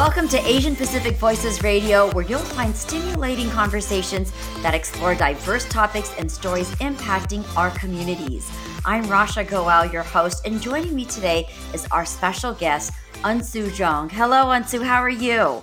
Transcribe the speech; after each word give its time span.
Welcome 0.00 0.28
to 0.28 0.48
Asian 0.48 0.74
Pacific 0.74 1.16
Voices 1.16 1.62
Radio, 1.62 2.10
where 2.12 2.24
you'll 2.24 2.38
find 2.38 2.74
stimulating 2.74 3.50
conversations 3.50 4.32
that 4.62 4.72
explore 4.72 5.14
diverse 5.14 5.68
topics 5.68 6.14
and 6.16 6.32
stories 6.32 6.70
impacting 6.76 7.44
our 7.54 7.70
communities. 7.72 8.50
I'm 8.86 9.04
Rasha 9.04 9.46
Goel, 9.46 9.92
your 9.92 10.02
host, 10.02 10.46
and 10.46 10.58
joining 10.58 10.94
me 10.94 11.04
today 11.04 11.50
is 11.74 11.86
our 11.90 12.06
special 12.06 12.54
guest, 12.54 12.94
Eunsoo 13.16 13.68
Jeong. 13.68 14.10
Hello, 14.10 14.46
Eunsoo, 14.46 14.82
how 14.82 15.02
are 15.02 15.10
you? 15.10 15.62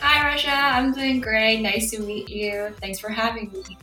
Hi, 0.00 0.36
Rasha. 0.36 0.54
I'm 0.54 0.92
doing 0.92 1.20
great. 1.20 1.60
Nice 1.60 1.90
to 1.90 1.98
meet 1.98 2.28
you. 2.28 2.72
Thanks 2.80 3.00
for 3.00 3.08
having 3.08 3.50
me. 3.50 3.76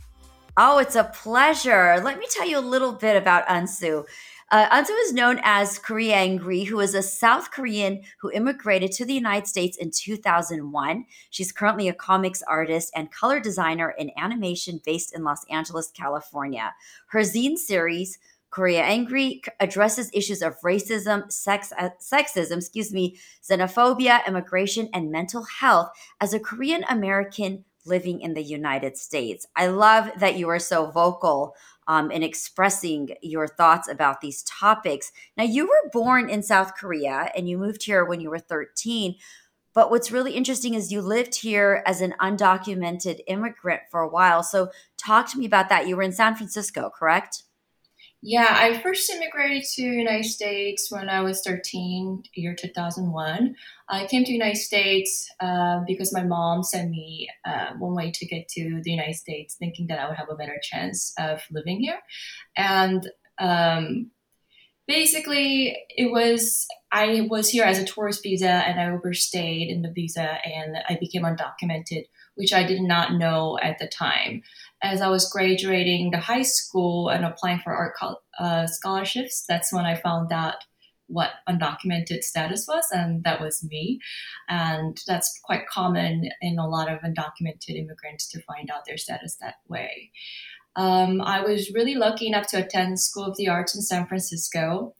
Oh, 0.56 0.78
it's 0.78 0.96
a 0.96 1.04
pleasure. 1.04 2.00
Let 2.02 2.18
me 2.18 2.28
tell 2.30 2.48
you 2.48 2.60
a 2.60 2.62
little 2.62 2.94
bit 2.94 3.18
about 3.18 3.46
Eunsoo. 3.48 4.06
Uh, 4.52 4.84
is 5.06 5.14
known 5.14 5.40
as 5.44 5.80
Koreangry, 5.80 6.68
who 6.68 6.82
is 6.82 6.94
a 6.94 7.02
South 7.02 7.52
Korean 7.52 8.02
who 8.20 8.30
immigrated 8.32 8.92
to 8.92 9.06
the 9.06 9.14
United 9.14 9.48
States 9.48 9.78
in 9.78 9.92
2001. 9.92 11.06
She's 11.30 11.54
currently 11.54 11.88
a 11.88 11.94
comics 11.94 12.42
artist 12.42 12.92
and 12.94 13.10
color 13.10 13.40
designer 13.40 13.96
in 13.98 14.12
animation 14.18 14.82
based 14.84 15.16
in 15.16 15.24
Los 15.24 15.46
Angeles, 15.50 15.90
California. 15.92 16.74
Her 17.08 17.22
zine 17.22 17.58
series, 17.58 18.20
Koreangry 18.52 19.42
addresses 19.62 20.12
issues 20.14 20.42
of 20.42 20.60
racism, 20.60 21.32
sex, 21.32 21.72
uh, 21.80 21.92
sexism, 22.02 22.58
excuse 22.58 22.92
me, 22.92 23.18
xenophobia, 23.42 24.28
immigration, 24.28 24.90
and 24.94 25.10
mental 25.10 25.46
health 25.46 25.92
as 26.20 26.34
a 26.34 26.40
Korean 26.42 26.84
American 26.90 27.64
living 27.86 28.22
in 28.22 28.34
the 28.34 28.44
United 28.44 28.98
States. 28.98 29.46
I 29.56 29.68
love 29.68 30.12
that 30.18 30.38
you 30.38 30.50
are 30.50 30.60
so 30.60 30.92
vocal 30.92 31.56
um, 31.88 32.12
in 32.12 32.24
expressing 32.24 33.10
your 33.22 33.48
thoughts 33.48 33.88
about 33.88 34.22
these 34.22 34.44
topics. 34.44 35.12
Now, 35.38 35.44
you 35.44 35.66
were 35.66 35.90
born 35.92 36.30
in 36.30 36.44
South 36.44 36.76
Korea 36.76 37.32
and 37.36 37.50
you 37.50 37.58
moved 37.58 37.84
here 37.84 38.06
when 38.06 38.22
you 38.22 38.30
were 38.30 38.40
13. 38.40 39.16
But 39.74 39.90
what's 39.90 40.12
really 40.12 40.34
interesting 40.34 40.74
is 40.74 40.92
you 40.92 41.02
lived 41.02 41.36
here 41.36 41.82
as 41.86 42.02
an 42.02 42.14
undocumented 42.22 43.22
immigrant 43.28 43.82
for 43.90 44.02
a 44.02 44.10
while. 44.10 44.44
So, 44.44 44.70
talk 44.98 45.32
to 45.32 45.38
me 45.38 45.46
about 45.46 45.70
that. 45.70 45.88
You 45.88 45.96
were 45.96 46.04
in 46.04 46.12
San 46.12 46.36
Francisco, 46.36 46.92
correct? 46.94 47.44
Yeah, 48.24 48.48
I 48.50 48.80
first 48.82 49.10
immigrated 49.10 49.64
to 49.74 49.82
United 49.82 50.26
States 50.26 50.92
when 50.92 51.10
I 51.10 51.22
was 51.22 51.42
13, 51.42 52.22
year 52.36 52.56
2001. 52.56 53.56
I 53.90 54.06
came 54.06 54.24
to 54.24 54.32
United 54.32 54.60
States 54.60 55.28
uh, 55.40 55.80
because 55.88 56.14
my 56.14 56.24
mom 56.24 56.62
sent 56.62 56.92
me 56.92 57.28
uh, 57.46 57.74
one 57.80 57.96
way 57.96 58.12
ticket 58.12 58.48
to 58.50 58.80
the 58.84 58.92
United 58.92 59.16
States, 59.16 59.56
thinking 59.56 59.88
that 59.88 60.00
I 60.00 60.08
would 60.08 60.18
have 60.18 60.30
a 60.30 60.36
better 60.36 60.60
chance 60.62 61.14
of 61.18 61.42
living 61.50 61.80
here. 61.80 61.98
And 62.56 63.10
um, 63.40 64.12
basically, 64.88 65.76
it 65.90 66.12
was 66.12 66.68
I 66.92 67.28
was 67.28 67.50
here 67.50 67.64
as 67.64 67.80
a 67.80 67.86
tourist 67.86 68.22
visa, 68.22 68.50
and 68.50 68.80
I 68.80 68.92
overstayed 68.92 69.68
in 69.68 69.82
the 69.82 69.92
visa, 69.92 70.38
and 70.46 70.78
I 70.88 70.98
became 71.00 71.24
undocumented, 71.24 72.04
which 72.36 72.54
I 72.54 72.68
did 72.68 72.82
not 72.84 73.14
know 73.14 73.58
at 73.64 73.80
the 73.80 73.88
time 73.88 74.44
as 74.82 75.02
I 75.02 75.10
was 75.10 75.30
graduating 75.30 76.12
the 76.12 76.20
high 76.20 76.42
school 76.42 77.10
and 77.10 77.26
applying 77.26 77.60
for 77.60 77.74
art 77.74 77.94
uh, 78.40 78.68
scholarships, 78.68 79.46
that's 79.48 79.72
when 79.72 79.86
I 79.86 79.96
found 79.96 80.32
out 80.32 80.56
what 81.08 81.32
undocumented 81.48 82.24
status 82.24 82.66
was, 82.68 82.86
and 82.92 83.24
that 83.24 83.42
was 83.42 83.64
me. 83.64 84.00
And 84.48 84.98
that's 85.06 85.40
quite 85.44 85.68
common 85.68 86.30
in 86.42 86.58
a 86.58 86.68
lot 86.68 86.90
of 86.90 87.02
undocumented 87.02 87.76
immigrants 87.76 88.30
to 88.30 88.42
find 88.44 88.72
out 88.72 88.86
their 88.86 88.98
status 88.98 89.36
that 89.42 89.56
way. 89.68 90.12
Um, 90.78 91.22
I 91.22 91.42
was 91.42 91.74
really 91.74 91.96
lucky 91.96 92.28
enough 92.28 92.48
to 92.48 92.66
attend 92.66 93.00
School 93.00 93.26
of 93.26 93.38
the 93.38 93.50
Arts 93.50 93.76
in 93.76 93.82
San 93.82 94.08
Francisco 94.08 94.96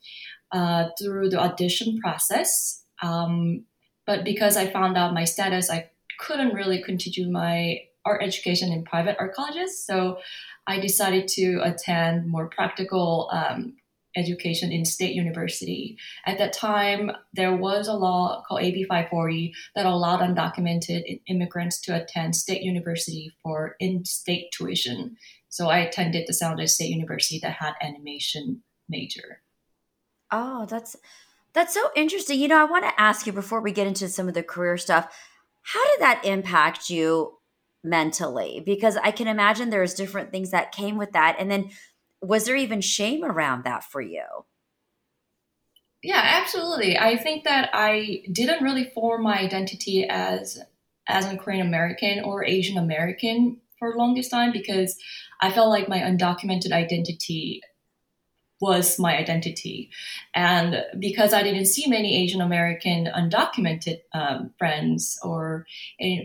uh, 0.52 0.90
through 1.02 1.30
the 1.30 1.40
audition 1.40 1.98
process. 2.00 2.84
Um, 3.02 3.64
but 4.06 4.26
because 4.26 4.58
I 4.58 4.70
found 4.70 4.98
out 4.98 5.14
my 5.14 5.24
status, 5.24 5.70
I 5.70 5.90
couldn't 6.20 6.54
really 6.54 6.84
continue 6.84 7.32
my 7.32 7.80
art 8.06 8.24
education 8.24 8.72
in 8.72 8.84
private 8.84 9.18
art 9.20 9.34
colleges. 9.34 9.86
So 9.86 10.20
I 10.68 10.80
decided 10.80 11.28
to 11.30 11.60
attend 11.64 12.28
more 12.28 12.48
practical 12.48 13.30
um, 13.32 13.76
education 14.16 14.72
in 14.72 14.86
state 14.86 15.14
university. 15.14 15.98
At 16.26 16.38
that 16.38 16.54
time, 16.54 17.12
there 17.34 17.56
was 17.56 17.88
a 17.88 17.94
law 17.94 18.44
called 18.48 18.62
AB 18.62 18.86
540 18.86 19.54
that 19.76 19.86
allowed 19.86 20.20
undocumented 20.20 21.22
immigrants 21.28 21.80
to 21.82 22.02
attend 22.02 22.36
state 22.36 22.62
university 22.62 23.34
for 23.42 23.76
in-state 23.80 24.52
tuition. 24.52 25.18
So 25.50 25.70
I 25.70 25.80
attended 25.80 26.34
San 26.34 26.52
Jose 26.52 26.68
State 26.68 26.90
University 26.90 27.40
that 27.40 27.54
had 27.54 27.74
animation 27.82 28.64
major. 28.90 29.42
Oh, 30.32 30.66
that's 30.66 30.96
that's 31.54 31.74
so 31.74 31.90
interesting. 31.96 32.40
You 32.40 32.48
know, 32.48 32.60
I 32.60 32.64
want 32.64 32.86
to 32.86 33.02
ask 33.02 33.28
you 33.28 33.34
before 33.34 33.60
we 33.60 33.74
get 33.74 33.88
into 33.88 34.08
some 34.08 34.30
of 34.30 34.34
the 34.34 34.44
career 34.44 34.78
stuff, 34.78 35.14
how 35.64 35.84
did 35.92 36.02
that 36.02 36.24
impact 36.24 36.90
you 36.90 37.38
mentally 37.84 38.62
because 38.66 38.98
I 38.98 39.12
can 39.12 39.28
imagine 39.28 39.70
there's 39.70 39.94
different 39.94 40.32
things 40.32 40.52
that 40.52 40.72
came 40.72 40.98
with 40.98 41.12
that. 41.14 41.36
And 41.40 41.50
then 41.50 41.72
was 42.22 42.46
there 42.46 42.56
even 42.56 42.82
shame 42.82 43.24
around 43.24 43.64
that 43.64 43.84
for 43.84 44.02
you? 44.02 44.24
Yeah, 46.04 46.22
absolutely. 46.24 46.98
I 46.98 47.18
think 47.18 47.44
that 47.44 47.70
I 47.74 48.24
didn't 48.32 48.64
really 48.64 48.92
form 48.94 49.24
my 49.24 49.38
identity 49.38 50.08
as 50.08 50.60
as 51.08 51.26
a 51.26 51.38
Korean 51.38 51.66
American 51.66 52.24
or 52.24 52.46
Asian 52.46 52.78
American 52.78 53.60
for 53.78 53.92
the 53.92 53.98
longest 53.98 54.32
time 54.32 54.52
because 54.52 54.96
I 55.42 55.52
felt 55.52 55.70
like 55.70 55.90
my 55.90 56.00
undocumented 56.00 56.72
identity 56.72 57.62
was 58.62 59.00
my 59.00 59.18
identity. 59.18 59.90
And 60.34 60.86
because 61.00 61.34
I 61.34 61.44
didn't 61.44 61.66
see 61.66 61.90
many 61.90 62.24
Asian 62.24 62.42
American 62.42 63.10
undocumented 63.14 64.02
um, 64.14 64.52
friends 64.58 65.20
or 65.24 65.66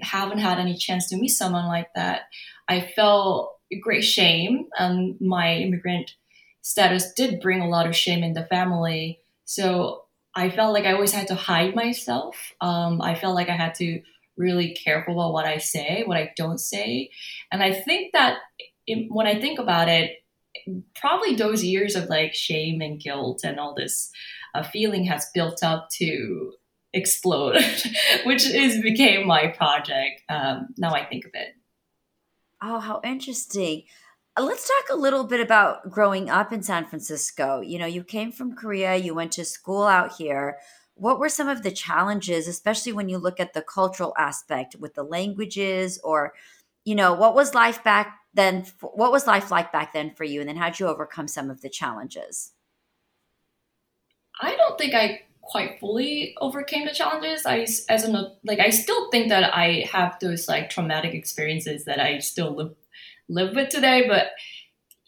haven't 0.02 0.38
had 0.38 0.58
any 0.58 0.76
chance 0.76 1.08
to 1.08 1.16
meet 1.16 1.28
someone 1.28 1.66
like 1.66 1.88
that, 1.94 2.22
I 2.68 2.80
felt 2.94 3.56
great 3.80 4.02
shame. 4.02 4.66
And 4.78 5.18
my 5.20 5.56
immigrant 5.56 6.12
status 6.60 7.12
did 7.14 7.40
bring 7.40 7.60
a 7.60 7.68
lot 7.68 7.86
of 7.86 7.96
shame 7.96 8.22
in 8.22 8.34
the 8.34 8.44
family. 8.44 9.20
So 9.44 10.04
I 10.34 10.50
felt 10.50 10.74
like 10.74 10.84
I 10.84 10.92
always 10.92 11.12
had 11.12 11.28
to 11.28 11.34
hide 11.34 11.74
myself. 11.74 12.52
Um, 12.60 13.00
I 13.00 13.14
felt 13.14 13.34
like 13.34 13.48
I 13.48 13.56
had 13.56 13.74
to 13.76 14.02
really 14.36 14.74
careful 14.74 15.14
about 15.14 15.32
what 15.32 15.46
I 15.46 15.56
say, 15.56 16.02
what 16.04 16.18
I 16.18 16.32
don't 16.36 16.58
say. 16.58 17.10
And 17.50 17.62
I 17.62 17.72
think 17.72 18.12
that 18.12 18.38
when 19.08 19.26
I 19.26 19.40
think 19.40 19.58
about 19.58 19.88
it, 19.88 20.10
probably 20.94 21.34
those 21.34 21.64
years 21.64 21.94
of 21.94 22.08
like 22.08 22.34
shame 22.34 22.80
and 22.80 23.00
guilt 23.00 23.40
and 23.44 23.58
all 23.58 23.74
this 23.74 24.10
uh, 24.54 24.62
feeling 24.62 25.04
has 25.04 25.30
built 25.34 25.62
up 25.62 25.88
to 25.98 26.52
explode, 26.92 27.56
which 28.24 28.46
is 28.46 28.80
became 28.80 29.26
my 29.26 29.48
project. 29.48 30.22
Um, 30.28 30.68
now 30.78 30.92
I 30.94 31.04
think 31.04 31.24
of 31.26 31.32
it. 31.34 31.54
Oh, 32.62 32.78
how 32.80 33.00
interesting. 33.04 33.82
Uh, 34.36 34.42
let's 34.42 34.66
talk 34.66 34.96
a 34.96 35.00
little 35.00 35.24
bit 35.24 35.40
about 35.40 35.90
growing 35.90 36.30
up 36.30 36.52
in 36.52 36.62
San 36.62 36.86
Francisco. 36.86 37.60
You 37.60 37.78
know, 37.78 37.86
you 37.86 38.02
came 38.02 38.32
from 38.32 38.56
Korea, 38.56 38.96
you 38.96 39.14
went 39.14 39.32
to 39.32 39.44
school 39.44 39.84
out 39.84 40.16
here. 40.16 40.56
What 40.94 41.18
were 41.18 41.28
some 41.28 41.48
of 41.48 41.62
the 41.62 41.70
challenges, 41.70 42.48
especially 42.48 42.92
when 42.92 43.10
you 43.10 43.18
look 43.18 43.38
at 43.38 43.52
the 43.52 43.62
cultural 43.62 44.14
aspect 44.18 44.76
with 44.76 44.94
the 44.94 45.02
languages 45.02 46.00
or, 46.02 46.32
you 46.84 46.94
know, 46.94 47.12
what 47.12 47.34
was 47.34 47.54
life 47.54 47.84
back 47.84 48.18
then 48.36 48.66
what 48.80 49.10
was 49.10 49.26
life 49.26 49.50
like 49.50 49.72
back 49.72 49.92
then 49.92 50.14
for 50.14 50.24
you? 50.24 50.40
And 50.40 50.48
then 50.48 50.56
how 50.56 50.68
did 50.68 50.78
you 50.78 50.86
overcome 50.86 51.26
some 51.26 51.50
of 51.50 51.62
the 51.62 51.70
challenges? 51.70 52.52
I 54.40 54.54
don't 54.54 54.78
think 54.78 54.94
i 54.94 55.20
quite 55.40 55.78
fully 55.78 56.34
overcame 56.40 56.84
the 56.84 56.92
challenges. 56.92 57.46
I 57.46 57.66
as 57.88 58.04
an 58.04 58.32
like 58.44 58.58
i 58.58 58.70
still 58.70 59.10
think 59.10 59.28
that 59.28 59.54
i 59.54 59.86
have 59.90 60.18
those 60.20 60.48
like 60.48 60.70
traumatic 60.70 61.14
experiences 61.14 61.84
that 61.84 62.00
i 62.00 62.18
still 62.18 62.54
live 62.54 62.74
live 63.28 63.54
with 63.54 63.68
today 63.70 64.06
but 64.08 64.28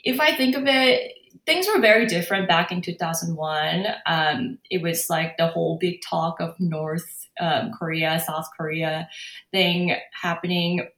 if 0.05 0.21
i 0.21 0.37
think 0.37 0.57
of 0.57 0.65
it 0.67 1.13
things 1.45 1.67
were 1.67 1.81
very 1.81 2.07
different 2.07 2.49
back 2.49 2.71
in 2.71 2.83
2001 2.83 3.87
um, 4.07 4.59
it 4.71 4.83
was 4.83 5.11
like 5.11 5.37
the 5.37 5.49
whole 5.49 5.77
big 5.79 6.01
talk 6.09 6.41
of 6.41 6.55
north 6.59 7.27
um, 7.41 7.73
korea 7.73 8.21
south 8.25 8.49
korea 8.57 9.09
thing 9.51 9.97
happening. 10.13 10.89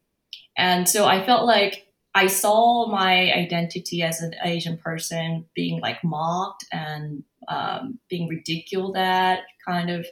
And 0.56 0.88
so 0.88 1.06
i 1.06 1.25
felt 1.25 1.46
like 1.46 1.89
I 2.14 2.26
saw 2.26 2.90
my 2.90 3.32
identity 3.32 4.02
as 4.02 4.20
an 4.20 4.34
Asian 4.42 4.78
person 4.78 5.46
being 5.54 5.80
like 5.80 6.02
mocked 6.02 6.64
and 6.72 7.22
um, 7.48 7.98
being 8.08 8.28
ridiculed 8.28 8.96
at 8.96 9.40
kind 9.66 9.90
of 9.90 10.06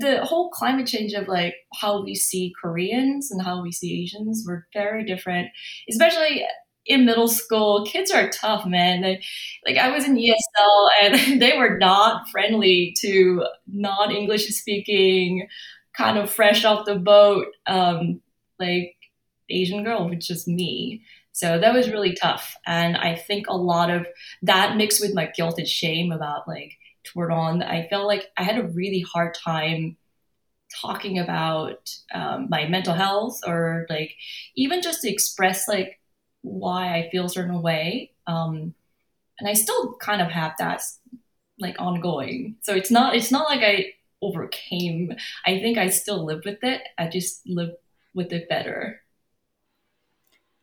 the 0.00 0.24
whole 0.24 0.50
climate 0.50 0.86
change 0.86 1.12
of 1.12 1.28
like 1.28 1.54
how 1.74 2.02
we 2.04 2.14
see 2.14 2.52
Koreans 2.60 3.30
and 3.30 3.42
how 3.42 3.62
we 3.62 3.72
see 3.72 4.02
Asians 4.02 4.44
were 4.46 4.66
very 4.72 5.04
different, 5.04 5.48
especially 5.90 6.44
in 6.86 7.04
middle 7.04 7.28
school. 7.28 7.84
Kids 7.86 8.10
are 8.10 8.30
tough, 8.30 8.66
man. 8.66 9.00
They, 9.02 9.22
like 9.66 9.76
I 9.76 9.90
was 9.90 10.04
in 10.04 10.16
ESL 10.16 10.88
and 11.02 11.42
they 11.42 11.56
were 11.56 11.78
not 11.78 12.28
friendly 12.28 12.94
to 13.00 13.44
non 13.66 14.10
English 14.10 14.46
speaking, 14.48 15.48
kind 15.96 16.18
of 16.18 16.30
fresh 16.30 16.64
off 16.64 16.86
the 16.86 16.96
boat, 16.96 17.46
um, 17.66 18.20
like 18.58 18.94
Asian 19.48 19.84
girl, 19.84 20.08
which 20.08 20.30
is 20.30 20.46
me. 20.46 21.02
So 21.34 21.58
that 21.58 21.74
was 21.74 21.90
really 21.90 22.14
tough. 22.14 22.56
And 22.64 22.96
I 22.96 23.16
think 23.16 23.48
a 23.48 23.56
lot 23.56 23.90
of 23.90 24.06
that 24.42 24.76
mixed 24.76 25.00
with 25.00 25.14
my 25.14 25.26
guilt 25.26 25.58
and 25.58 25.68
shame 25.68 26.12
about 26.12 26.46
like 26.46 26.78
toward 27.02 27.32
on, 27.32 27.60
I 27.60 27.88
felt 27.88 28.06
like 28.06 28.30
I 28.36 28.44
had 28.44 28.56
a 28.56 28.68
really 28.68 29.00
hard 29.00 29.34
time 29.34 29.96
talking 30.80 31.18
about 31.18 31.92
um, 32.14 32.46
my 32.50 32.68
mental 32.68 32.94
health 32.94 33.40
or 33.46 33.84
like 33.90 34.14
even 34.54 34.80
just 34.80 35.02
to 35.02 35.10
express 35.10 35.66
like 35.66 36.00
why 36.42 36.96
I 36.96 37.10
feel 37.10 37.26
a 37.26 37.30
certain 37.30 37.62
way. 37.62 38.12
Um, 38.28 38.72
and 39.40 39.48
I 39.48 39.54
still 39.54 39.94
kind 39.94 40.22
of 40.22 40.30
have 40.30 40.52
that 40.60 40.82
like 41.58 41.74
ongoing. 41.80 42.58
So 42.62 42.74
it's 42.74 42.92
not 42.92 43.16
it's 43.16 43.32
not 43.32 43.48
like 43.48 43.62
I 43.62 43.94
overcame. 44.22 45.12
I 45.46 45.58
think 45.58 45.78
I 45.78 45.88
still 45.88 46.24
live 46.24 46.42
with 46.44 46.62
it. 46.62 46.82
I 46.96 47.08
just 47.08 47.42
live 47.44 47.70
with 48.14 48.32
it 48.32 48.48
better. 48.48 49.00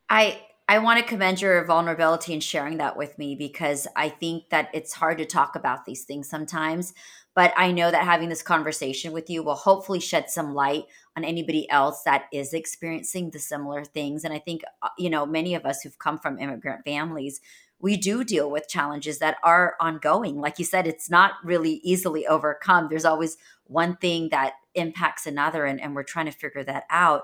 I 0.09 0.39
I 0.71 0.77
want 0.77 0.99
to 0.99 1.05
commend 1.05 1.41
your 1.41 1.65
vulnerability 1.65 2.31
in 2.31 2.39
sharing 2.39 2.77
that 2.77 2.95
with 2.95 3.17
me 3.17 3.35
because 3.35 3.89
I 3.93 4.07
think 4.07 4.51
that 4.51 4.69
it's 4.73 4.93
hard 4.93 5.17
to 5.17 5.25
talk 5.25 5.57
about 5.57 5.83
these 5.83 6.05
things 6.05 6.29
sometimes. 6.29 6.93
But 7.35 7.53
I 7.57 7.73
know 7.73 7.91
that 7.91 8.05
having 8.05 8.29
this 8.29 8.41
conversation 8.41 9.11
with 9.11 9.29
you 9.29 9.43
will 9.43 9.55
hopefully 9.55 9.99
shed 9.99 10.29
some 10.29 10.55
light 10.55 10.85
on 11.17 11.25
anybody 11.25 11.69
else 11.69 12.03
that 12.03 12.27
is 12.31 12.53
experiencing 12.53 13.31
the 13.31 13.39
similar 13.39 13.83
things. 13.83 14.23
And 14.23 14.33
I 14.33 14.39
think, 14.39 14.61
uh, 14.81 14.87
you 14.97 15.09
know, 15.09 15.25
many 15.25 15.55
of 15.55 15.65
us 15.65 15.81
who've 15.81 15.99
come 15.99 16.17
from 16.17 16.39
immigrant 16.39 16.85
families, 16.85 17.41
we 17.81 17.97
do 17.97 18.23
deal 18.23 18.49
with 18.49 18.69
challenges 18.69 19.19
that 19.19 19.39
are 19.43 19.75
ongoing. 19.81 20.39
Like 20.39 20.57
you 20.57 20.63
said, 20.63 20.87
it's 20.87 21.09
not 21.09 21.33
really 21.43 21.81
easily 21.83 22.25
overcome. 22.25 22.87
There's 22.89 23.03
always 23.03 23.35
one 23.65 23.97
thing 23.97 24.29
that 24.29 24.53
impacts 24.73 25.25
another, 25.25 25.65
and, 25.65 25.81
and 25.81 25.95
we're 25.95 26.03
trying 26.03 26.27
to 26.27 26.31
figure 26.31 26.63
that 26.63 26.85
out. 26.89 27.23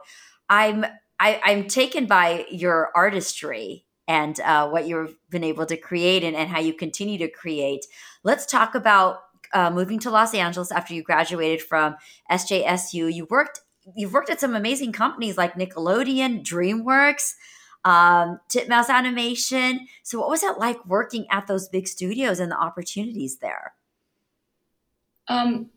I'm 0.49 0.85
I, 1.19 1.39
I'm 1.43 1.67
taken 1.67 2.05
by 2.05 2.45
your 2.49 2.91
artistry 2.95 3.85
and 4.07 4.39
uh, 4.39 4.69
what 4.69 4.87
you've 4.87 5.15
been 5.29 5.43
able 5.43 5.65
to 5.65 5.77
create 5.77 6.23
and, 6.23 6.35
and 6.35 6.49
how 6.49 6.59
you 6.59 6.73
continue 6.73 7.17
to 7.17 7.29
create. 7.29 7.85
Let's 8.23 8.45
talk 8.45 8.75
about 8.75 9.19
uh, 9.53 9.69
moving 9.69 9.99
to 9.99 10.11
Los 10.11 10.33
Angeles 10.33 10.71
after 10.71 10.93
you 10.93 11.03
graduated 11.03 11.61
from 11.61 11.95
SJSU. 12.31 13.13
You 13.13 13.27
worked 13.29 13.61
you've 13.95 14.13
worked 14.13 14.29
at 14.29 14.39
some 14.39 14.55
amazing 14.55 14.91
companies 14.91 15.37
like 15.37 15.53
Nickelodeon, 15.53 16.43
DreamWorks, 16.43 17.33
um, 17.85 18.39
Titmouse 18.49 18.89
Animation. 18.89 19.87
So, 20.03 20.19
what 20.19 20.29
was 20.29 20.43
it 20.43 20.57
like 20.57 20.85
working 20.85 21.25
at 21.31 21.47
those 21.47 21.69
big 21.69 21.87
studios 21.87 22.39
and 22.39 22.51
the 22.51 22.57
opportunities 22.57 23.37
there? 23.37 23.73
Um, 25.27 25.69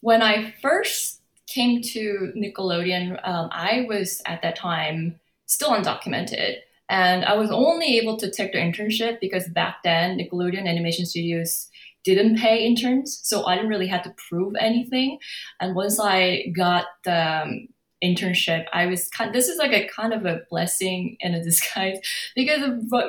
when 0.00 0.22
I 0.22 0.54
first 0.62 1.20
came 1.54 1.80
to 1.80 2.32
Nickelodeon, 2.36 3.20
um, 3.26 3.48
I 3.52 3.86
was 3.88 4.20
at 4.26 4.42
that 4.42 4.56
time 4.56 5.20
still 5.46 5.70
undocumented. 5.70 6.56
And 6.88 7.24
I 7.24 7.34
was 7.34 7.50
only 7.50 7.96
able 7.98 8.16
to 8.18 8.30
take 8.30 8.52
the 8.52 8.58
internship 8.58 9.18
because 9.20 9.48
back 9.48 9.76
then 9.84 10.18
Nickelodeon 10.18 10.68
Animation 10.68 11.06
Studios 11.06 11.68
didn't 12.04 12.38
pay 12.38 12.66
interns, 12.66 13.20
so 13.22 13.46
I 13.46 13.54
didn't 13.54 13.70
really 13.70 13.86
have 13.86 14.02
to 14.02 14.14
prove 14.28 14.54
anything. 14.60 15.18
And 15.60 15.74
once 15.74 15.98
I 15.98 16.52
got 16.54 16.84
the 17.04 17.42
um, 17.42 17.68
internship, 18.04 18.66
I 18.72 18.86
was 18.86 19.08
kind. 19.08 19.34
This 19.34 19.48
is 19.48 19.58
like 19.58 19.72
a 19.72 19.88
kind 19.88 20.12
of 20.12 20.26
a 20.26 20.42
blessing 20.50 21.16
in 21.20 21.34
a 21.34 21.42
disguise 21.50 21.98
because 22.36 22.60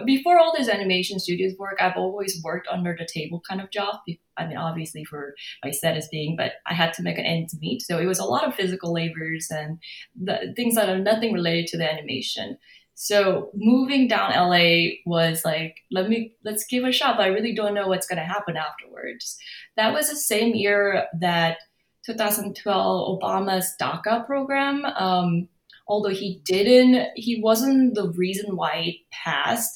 before 0.05 0.39
all 0.39 0.53
this 0.55 0.69
animation 0.69 1.19
studios 1.19 1.53
work, 1.57 1.77
I've 1.81 1.97
always 1.97 2.41
worked 2.43 2.67
under 2.71 2.95
the 2.97 3.07
table 3.11 3.41
kind 3.47 3.61
of 3.61 3.69
job. 3.71 3.97
I 4.37 4.47
mean, 4.47 4.57
obviously 4.57 5.03
for 5.03 5.35
my 5.63 5.71
status 5.71 6.07
being, 6.09 6.35
but 6.35 6.53
I 6.65 6.73
had 6.73 6.93
to 6.93 7.03
make 7.03 7.17
an 7.17 7.25
end 7.25 7.49
to 7.49 7.57
meet. 7.59 7.81
So 7.81 7.97
it 7.97 8.05
was 8.05 8.19
a 8.19 8.25
lot 8.25 8.47
of 8.47 8.55
physical 8.55 8.93
labors 8.93 9.47
and 9.49 9.79
the 10.15 10.53
things 10.55 10.75
that 10.75 10.89
are 10.89 10.99
nothing 10.99 11.33
related 11.33 11.67
to 11.67 11.77
the 11.77 11.91
animation. 11.91 12.57
So 12.95 13.49
moving 13.53 14.07
down 14.07 14.31
LA 14.31 14.95
was 15.05 15.43
like, 15.43 15.81
let 15.91 16.09
me 16.09 16.33
let's 16.45 16.65
give 16.65 16.85
it 16.85 16.89
a 16.89 16.93
shot. 16.93 17.17
But 17.17 17.25
I 17.25 17.27
really 17.27 17.53
don't 17.53 17.73
know 17.73 17.87
what's 17.87 18.07
gonna 18.07 18.23
happen 18.23 18.55
afterwards. 18.55 19.37
That 19.75 19.93
was 19.93 20.09
the 20.09 20.15
same 20.15 20.55
year 20.55 21.07
that 21.19 21.57
2012 22.05 23.19
Obama's 23.19 23.75
DACA 23.81 24.25
program. 24.25 24.85
Um, 24.85 25.47
although 25.87 26.09
he 26.09 26.41
didn't, 26.43 27.09
he 27.15 27.41
wasn't 27.41 27.95
the 27.95 28.09
reason 28.11 28.55
why 28.55 28.75
it 28.85 28.95
passed. 29.11 29.73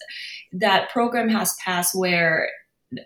That 0.53 0.89
program 0.89 1.29
has 1.29 1.55
passed 1.63 1.95
where 1.95 2.49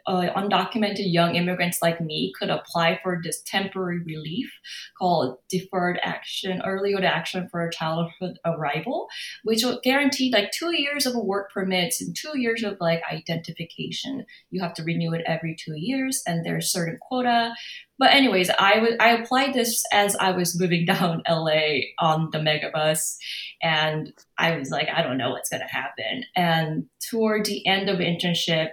uh, 0.08 0.30
undocumented 0.36 1.12
young 1.12 1.36
immigrants 1.36 1.82
like 1.82 2.00
me 2.00 2.32
could 2.40 2.50
apply 2.50 3.00
for 3.04 3.20
this 3.24 3.42
temporary 3.46 4.00
relief 4.00 4.52
called 4.98 5.38
deferred 5.50 6.00
action, 6.04 6.62
early 6.66 6.94
action 7.04 7.48
for 7.50 7.70
childhood 7.70 8.40
arrival, 8.46 9.08
which 9.44 9.64
will 9.64 9.80
guarantee 9.84 10.32
like 10.32 10.52
two 10.52 10.76
years 10.80 11.06
of 11.06 11.16
a 11.16 11.20
work 11.20 11.52
permits 11.52 12.02
and 12.02 12.16
two 12.16 12.38
years 12.40 12.64
of 12.64 12.78
like 12.80 13.02
identification. 13.12 14.26
You 14.52 14.62
have 14.62 14.74
to 14.76 14.84
renew 14.84 15.14
it 15.14 15.24
every 15.26 15.56
two 15.56 15.76
years, 15.76 16.22
and 16.26 16.46
there's 16.46 16.72
certain 16.72 16.98
quota. 17.02 17.54
But 18.00 18.12
anyways, 18.12 18.50
I 18.50 18.96
I 19.00 19.10
applied 19.12 19.54
this 19.54 19.84
as 19.92 20.16
I 20.16 20.32
was 20.32 20.60
moving 20.60 20.86
down 20.94 21.24
LA 21.28 21.82
on 22.00 22.30
the 22.32 22.40
megabus, 22.40 23.16
and 23.62 24.14
I 24.38 24.58
was 24.58 24.70
like, 24.70 24.88
I 24.94 25.04
don't 25.04 25.18
know 25.18 25.32
what's 25.32 25.50
gonna 25.50 25.68
happen. 25.68 26.24
And 26.36 26.86
toward 27.10 27.46
the 27.46 27.66
end 27.68 27.90
of 27.90 28.00
internship 28.00 28.70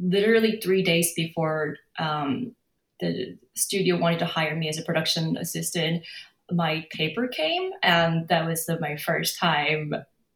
literally 0.00 0.60
three 0.62 0.82
days 0.82 1.12
before 1.14 1.76
um, 1.98 2.54
the 3.00 3.38
studio 3.54 3.98
wanted 3.98 4.18
to 4.20 4.26
hire 4.26 4.56
me 4.56 4.68
as 4.68 4.78
a 4.78 4.82
production 4.82 5.36
assistant, 5.36 6.04
my 6.50 6.86
paper 6.92 7.28
came, 7.28 7.70
and 7.82 8.28
that 8.28 8.46
was 8.46 8.66
the, 8.66 8.78
my 8.80 8.96
first 8.96 9.38
time. 9.38 9.92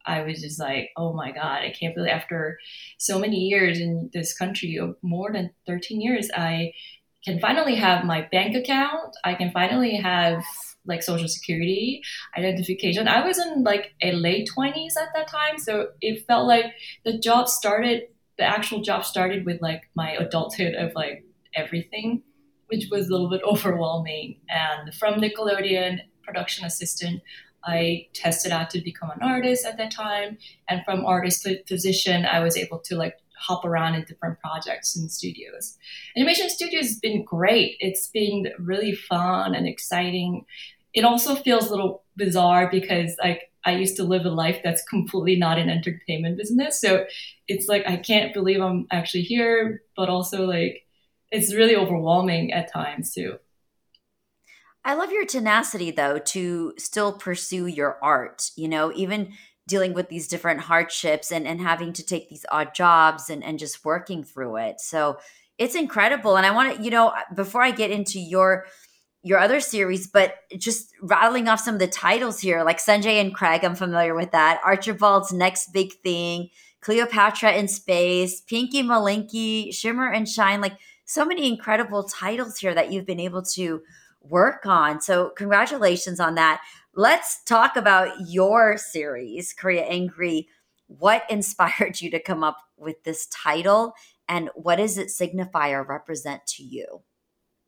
I 0.06 0.22
was 0.22 0.42
just 0.42 0.60
like, 0.60 0.90
oh 0.96 1.14
my 1.14 1.32
God, 1.32 1.62
I 1.62 1.74
can't 1.78 1.94
believe 1.94 2.10
after 2.10 2.58
so 2.98 3.18
many 3.18 3.38
years 3.38 3.80
in 3.80 4.10
this 4.12 4.36
country, 4.36 4.78
more 5.02 5.32
than 5.32 5.50
13 5.66 6.00
years, 6.00 6.30
I 6.36 6.72
can 7.24 7.40
finally 7.40 7.74
have 7.76 8.04
my 8.04 8.28
bank 8.30 8.54
account. 8.54 9.16
I 9.24 9.34
can 9.34 9.50
finally 9.50 9.96
have 9.96 10.42
like 10.86 11.02
social 11.02 11.28
security 11.28 12.02
identification. 12.36 13.08
I 13.08 13.26
was 13.26 13.38
in 13.38 13.62
like 13.62 13.94
a 14.02 14.12
late 14.12 14.50
20s 14.56 14.96
at 15.00 15.08
that 15.14 15.28
time. 15.28 15.58
So 15.58 15.88
it 16.02 16.26
felt 16.26 16.46
like 16.46 16.66
the 17.06 17.18
job 17.18 17.48
started 17.48 18.02
the 18.38 18.44
actual 18.44 18.80
job 18.80 19.04
started 19.04 19.44
with 19.44 19.62
like 19.62 19.82
my 19.94 20.12
adulthood 20.12 20.74
of 20.74 20.92
like 20.94 21.24
everything, 21.54 22.22
which 22.66 22.86
was 22.90 23.08
a 23.08 23.12
little 23.12 23.30
bit 23.30 23.42
overwhelming. 23.46 24.40
And 24.48 24.94
from 24.94 25.20
Nickelodeon 25.20 26.00
production 26.22 26.64
assistant, 26.64 27.22
I 27.64 28.08
tested 28.12 28.52
out 28.52 28.70
to 28.70 28.80
become 28.80 29.10
an 29.10 29.22
artist 29.22 29.64
at 29.64 29.78
that 29.78 29.90
time. 29.90 30.38
And 30.68 30.82
from 30.84 31.06
artist 31.06 31.46
position, 31.66 32.26
I 32.26 32.40
was 32.40 32.56
able 32.56 32.78
to 32.80 32.96
like 32.96 33.16
hop 33.38 33.64
around 33.64 33.94
in 33.94 34.04
different 34.04 34.38
projects 34.40 34.96
and 34.96 35.10
studios. 35.10 35.76
Animation 36.16 36.48
studios 36.50 36.86
has 36.86 36.98
been 36.98 37.24
great. 37.24 37.76
It's 37.80 38.08
been 38.08 38.48
really 38.58 38.94
fun 38.94 39.54
and 39.54 39.66
exciting. 39.66 40.44
It 40.94 41.04
also 41.04 41.34
feels 41.34 41.66
a 41.66 41.70
little 41.70 42.04
bizarre 42.16 42.70
because 42.70 43.16
like 43.22 43.50
I 43.66 43.72
used 43.72 43.96
to 43.96 44.04
live 44.04 44.24
a 44.24 44.30
life 44.30 44.60
that's 44.62 44.82
completely 44.84 45.36
not 45.36 45.58
an 45.58 45.68
entertainment 45.68 46.38
business. 46.38 46.80
So 46.80 47.06
it's 47.48 47.68
like 47.68 47.84
I 47.86 47.96
can't 47.96 48.32
believe 48.32 48.60
I'm 48.60 48.86
actually 48.90 49.22
here, 49.22 49.82
but 49.96 50.08
also 50.08 50.46
like 50.46 50.82
it's 51.30 51.54
really 51.54 51.76
overwhelming 51.76 52.52
at 52.52 52.72
times 52.72 53.12
too. 53.12 53.38
I 54.84 54.94
love 54.94 55.10
your 55.10 55.24
tenacity 55.24 55.90
though 55.90 56.18
to 56.18 56.74
still 56.78 57.12
pursue 57.12 57.66
your 57.66 57.98
art, 58.02 58.50
you 58.56 58.68
know, 58.68 58.92
even 58.94 59.32
dealing 59.66 59.94
with 59.94 60.10
these 60.10 60.28
different 60.28 60.60
hardships 60.60 61.32
and, 61.32 61.46
and 61.48 61.60
having 61.60 61.92
to 61.94 62.04
take 62.04 62.28
these 62.28 62.44
odd 62.52 62.74
jobs 62.74 63.30
and, 63.30 63.42
and 63.42 63.58
just 63.58 63.84
working 63.84 64.22
through 64.22 64.56
it. 64.56 64.78
So 64.80 65.18
it's 65.56 65.74
incredible. 65.74 66.36
And 66.36 66.44
I 66.44 66.50
want 66.50 66.76
to, 66.76 66.82
you 66.82 66.90
know, 66.90 67.14
before 67.34 67.62
I 67.62 67.70
get 67.70 67.90
into 67.90 68.20
your 68.20 68.66
your 69.24 69.38
other 69.38 69.58
series, 69.58 70.06
but 70.06 70.34
just 70.58 70.92
rattling 71.00 71.48
off 71.48 71.58
some 71.58 71.74
of 71.74 71.80
the 71.80 71.88
titles 71.88 72.40
here, 72.40 72.62
like 72.62 72.78
Sanjay 72.78 73.20
and 73.22 73.34
Craig, 73.34 73.64
I'm 73.64 73.74
familiar 73.74 74.14
with 74.14 74.32
that. 74.32 74.60
Archibald's 74.62 75.32
Next 75.32 75.72
Big 75.72 75.94
Thing, 76.02 76.50
Cleopatra 76.82 77.52
in 77.52 77.66
Space, 77.66 78.42
Pinky 78.42 78.82
Malinky, 78.82 79.74
Shimmer 79.74 80.12
and 80.12 80.28
Shine, 80.28 80.60
like 80.60 80.76
so 81.06 81.24
many 81.24 81.48
incredible 81.48 82.04
titles 82.04 82.58
here 82.58 82.74
that 82.74 82.92
you've 82.92 83.06
been 83.06 83.18
able 83.18 83.42
to 83.54 83.80
work 84.20 84.66
on. 84.66 85.00
So, 85.00 85.30
congratulations 85.30 86.20
on 86.20 86.34
that. 86.34 86.60
Let's 86.94 87.42
talk 87.44 87.76
about 87.76 88.28
your 88.28 88.76
series, 88.76 89.54
Koreangry. 89.58 90.48
What 90.86 91.24
inspired 91.30 91.98
you 92.02 92.10
to 92.10 92.20
come 92.20 92.44
up 92.44 92.58
with 92.76 93.02
this 93.04 93.26
title, 93.28 93.94
and 94.28 94.50
what 94.54 94.76
does 94.76 94.98
it 94.98 95.10
signify 95.10 95.70
or 95.70 95.82
represent 95.82 96.46
to 96.48 96.62
you? 96.62 97.02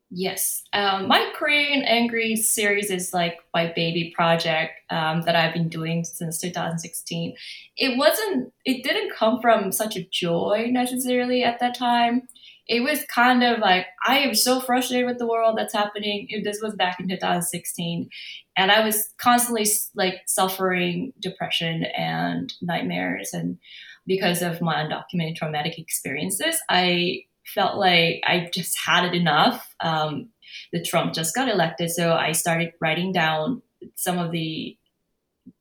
Yes. 0.09 0.63
Um, 0.71 1.09
my 1.09 1.33
Koreangry 1.37 2.37
series 2.37 2.89
is 2.89 3.13
like 3.13 3.39
my 3.53 3.73
baby 3.75 4.13
project 4.15 4.73
um, 4.89 5.23
that 5.23 5.35
I've 5.35 5.53
been 5.53 5.67
doing 5.67 6.05
since 6.05 6.39
2016. 6.39 7.35
It 7.75 7.97
wasn't, 7.97 8.53
it 8.63 8.83
didn't 8.83 9.13
come 9.13 9.41
from 9.41 9.71
such 9.73 9.97
a 9.97 10.07
joy 10.09 10.67
necessarily 10.71 11.43
at 11.43 11.59
that 11.59 11.77
time. 11.77 12.29
It 12.69 12.81
was 12.81 13.03
kind 13.05 13.43
of 13.43 13.59
like, 13.59 13.85
I 14.05 14.19
am 14.19 14.33
so 14.33 14.61
frustrated 14.61 15.07
with 15.07 15.19
the 15.19 15.27
world 15.27 15.57
that's 15.57 15.73
happening. 15.73 16.27
This 16.43 16.61
was 16.61 16.75
back 16.75 16.99
in 16.99 17.09
2016. 17.09 18.09
And 18.55 18.71
I 18.71 18.83
was 18.85 19.09
constantly 19.17 19.65
like 19.93 20.21
suffering 20.25 21.11
depression 21.19 21.85
and 21.97 22.53
nightmares. 22.61 23.31
And 23.33 23.57
because 24.05 24.41
of 24.41 24.61
my 24.61 24.75
undocumented 24.75 25.35
traumatic 25.35 25.77
experiences, 25.77 26.57
I 26.69 27.23
felt 27.53 27.77
like 27.77 28.21
I 28.25 28.49
just 28.53 28.77
had 28.77 29.05
it 29.05 29.13
enough. 29.13 29.75
Um, 29.79 30.29
the 30.71 30.81
Trump 30.81 31.13
just 31.13 31.35
got 31.35 31.49
elected, 31.49 31.91
so 31.91 32.13
I 32.13 32.31
started 32.31 32.73
writing 32.81 33.11
down 33.11 33.61
some 33.95 34.17
of 34.17 34.31
the 34.31 34.77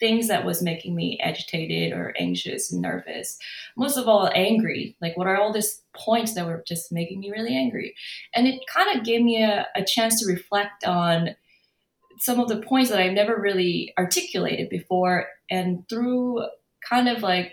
things 0.00 0.28
that 0.28 0.44
was 0.44 0.62
making 0.62 0.94
me 0.94 1.18
agitated 1.22 1.96
or 1.96 2.14
anxious 2.18 2.72
and 2.72 2.82
nervous. 2.82 3.38
Most 3.76 3.96
of 3.96 4.08
all 4.08 4.30
angry. 4.34 4.96
Like 5.00 5.16
what 5.16 5.26
are 5.26 5.36
all 5.36 5.52
these 5.52 5.82
points 5.94 6.34
that 6.34 6.46
were 6.46 6.64
just 6.66 6.92
making 6.92 7.20
me 7.20 7.30
really 7.30 7.56
angry? 7.56 7.94
And 8.34 8.46
it 8.46 8.60
kind 8.72 8.96
of 8.96 9.04
gave 9.04 9.22
me 9.22 9.42
a, 9.42 9.66
a 9.74 9.84
chance 9.84 10.20
to 10.20 10.26
reflect 10.26 10.84
on 10.84 11.36
some 12.18 12.40
of 12.40 12.48
the 12.48 12.62
points 12.62 12.88
that 12.88 12.98
i've 12.98 13.12
never 13.12 13.38
really 13.38 13.92
articulated 13.98 14.68
before. 14.68 15.26
And 15.50 15.88
through 15.88 16.46
kind 16.88 17.08
of 17.08 17.22
like 17.22 17.52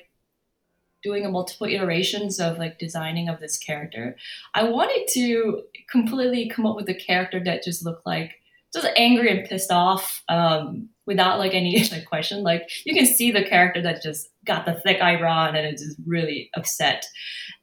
doing 1.03 1.25
a 1.25 1.29
multiple 1.29 1.67
iterations 1.67 2.39
of 2.39 2.57
like 2.57 2.79
designing 2.79 3.29
of 3.29 3.39
this 3.39 3.57
character 3.57 4.15
i 4.55 4.63
wanted 4.63 5.07
to 5.07 5.61
completely 5.89 6.49
come 6.49 6.65
up 6.65 6.75
with 6.75 6.89
a 6.89 6.93
character 6.93 7.43
that 7.43 7.63
just 7.63 7.85
looked 7.85 8.05
like 8.05 8.31
just 8.73 8.87
angry 8.95 9.29
and 9.29 9.47
pissed 9.47 9.71
off 9.71 10.23
um, 10.29 10.89
without 11.05 11.39
like 11.39 11.53
any 11.53 11.87
like 11.91 12.05
question. 12.05 12.43
Like 12.43 12.69
you 12.85 12.95
can 12.95 13.05
see 13.05 13.31
the 13.31 13.43
character 13.43 13.81
that 13.83 14.01
just 14.01 14.29
got 14.45 14.65
the 14.65 14.73
thick 14.73 15.01
eyebrow 15.01 15.51
and 15.51 15.73
is 15.75 15.81
just 15.81 15.97
really 16.05 16.49
upset. 16.55 17.05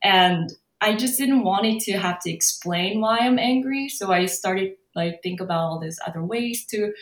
And 0.02 0.50
I 0.80 0.97
just 0.97 1.18
didn't 1.18 1.42
want 1.42 1.66
it 1.66 1.80
to 1.80 1.99
have 1.99 2.20
to 2.20 2.32
explain 2.32 3.00
why 3.00 3.18
I'm 3.18 3.38
angry. 3.38 3.88
So 3.88 4.12
I 4.12 4.26
started 4.26 4.73
like 4.94 5.20
think 5.23 5.40
about 5.40 5.61
all 5.61 5.80
these 5.80 5.99
other 6.06 6.25
ways 6.25 6.64
to 6.66 6.92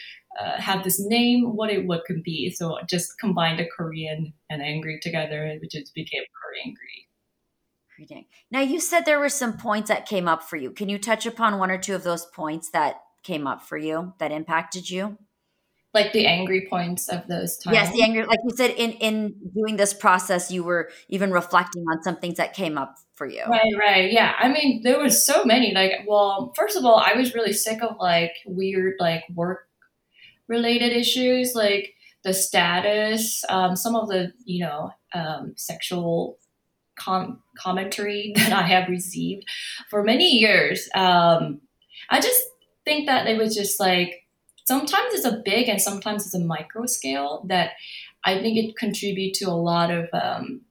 uh, 0.40 0.60
have 0.60 0.84
this 0.84 1.00
name, 1.00 1.56
what 1.56 1.70
it 1.70 1.86
what 1.86 2.04
could 2.04 2.22
be. 2.22 2.50
So 2.50 2.78
just 2.88 3.18
combined 3.18 3.58
the 3.58 3.66
Korean 3.66 4.32
and 4.48 4.62
angry 4.62 5.00
together, 5.00 5.44
and 5.44 5.62
it 5.62 5.70
just 5.70 5.94
became 5.94 6.22
Koreangry. 6.22 7.08
Now 8.50 8.60
you 8.60 8.78
said 8.80 9.04
there 9.04 9.18
were 9.18 9.28
some 9.28 9.56
points 9.56 9.88
that 9.88 10.06
came 10.06 10.28
up 10.28 10.42
for 10.42 10.56
you. 10.56 10.70
Can 10.70 10.88
you 10.88 10.98
touch 10.98 11.26
upon 11.26 11.58
one 11.58 11.70
or 11.70 11.78
two 11.78 11.94
of 11.94 12.04
those 12.04 12.26
points 12.26 12.70
that 12.70 13.00
came 13.24 13.46
up 13.46 13.62
for 13.62 13.76
you 13.76 14.14
that 14.18 14.30
impacted 14.30 14.88
you? 14.88 15.18
Like 15.94 16.12
the 16.12 16.26
angry 16.26 16.66
points 16.68 17.08
of 17.08 17.26
those 17.28 17.56
times. 17.56 17.74
Yes, 17.74 17.92
the 17.92 18.02
angry. 18.02 18.24
Like 18.24 18.38
you 18.44 18.54
said, 18.54 18.70
in 18.70 18.92
in 18.92 19.34
doing 19.54 19.76
this 19.76 19.94
process, 19.94 20.50
you 20.50 20.62
were 20.62 20.90
even 21.08 21.32
reflecting 21.32 21.82
on 21.90 22.02
some 22.02 22.16
things 22.16 22.36
that 22.36 22.52
came 22.52 22.76
up 22.76 22.96
for 23.14 23.26
you. 23.26 23.42
Right, 23.48 23.74
right. 23.76 24.12
Yeah. 24.12 24.34
I 24.38 24.48
mean, 24.48 24.82
there 24.84 25.00
was 25.00 25.24
so 25.24 25.44
many. 25.44 25.72
Like, 25.74 25.92
well, 26.06 26.52
first 26.56 26.76
of 26.76 26.84
all, 26.84 27.02
I 27.04 27.14
was 27.14 27.34
really 27.34 27.54
sick 27.54 27.82
of 27.82 27.96
like 27.98 28.32
weird 28.46 28.94
like 29.00 29.24
work 29.34 29.67
related 30.48 30.92
issues, 30.92 31.54
like 31.54 31.94
the 32.24 32.34
status, 32.34 33.44
um, 33.48 33.76
some 33.76 33.94
of 33.94 34.08
the 34.08 34.32
you 34.44 34.64
know 34.64 34.90
um, 35.14 35.54
sexual 35.56 36.38
com- 36.98 37.42
commentary 37.56 38.32
that 38.36 38.52
I 38.52 38.62
have 38.62 38.88
received 38.88 39.44
for 39.88 40.02
many 40.02 40.38
years. 40.38 40.88
Um, 40.94 41.60
I 42.10 42.20
just 42.20 42.42
think 42.84 43.06
that 43.06 43.26
it 43.26 43.38
was 43.38 43.54
just 43.54 43.78
like 43.78 44.26
sometimes 44.66 45.14
it's 45.14 45.24
a 45.24 45.42
big 45.44 45.68
and 45.68 45.80
sometimes 45.80 46.26
it's 46.26 46.34
a 46.34 46.40
micro 46.40 46.86
scale 46.86 47.44
that 47.48 47.72
I 48.24 48.40
think 48.40 48.58
it 48.58 48.76
contribute 48.76 49.34
to 49.34 49.46
a 49.46 49.52
lot 49.52 49.90
of 49.90 50.08
um, 50.12 50.62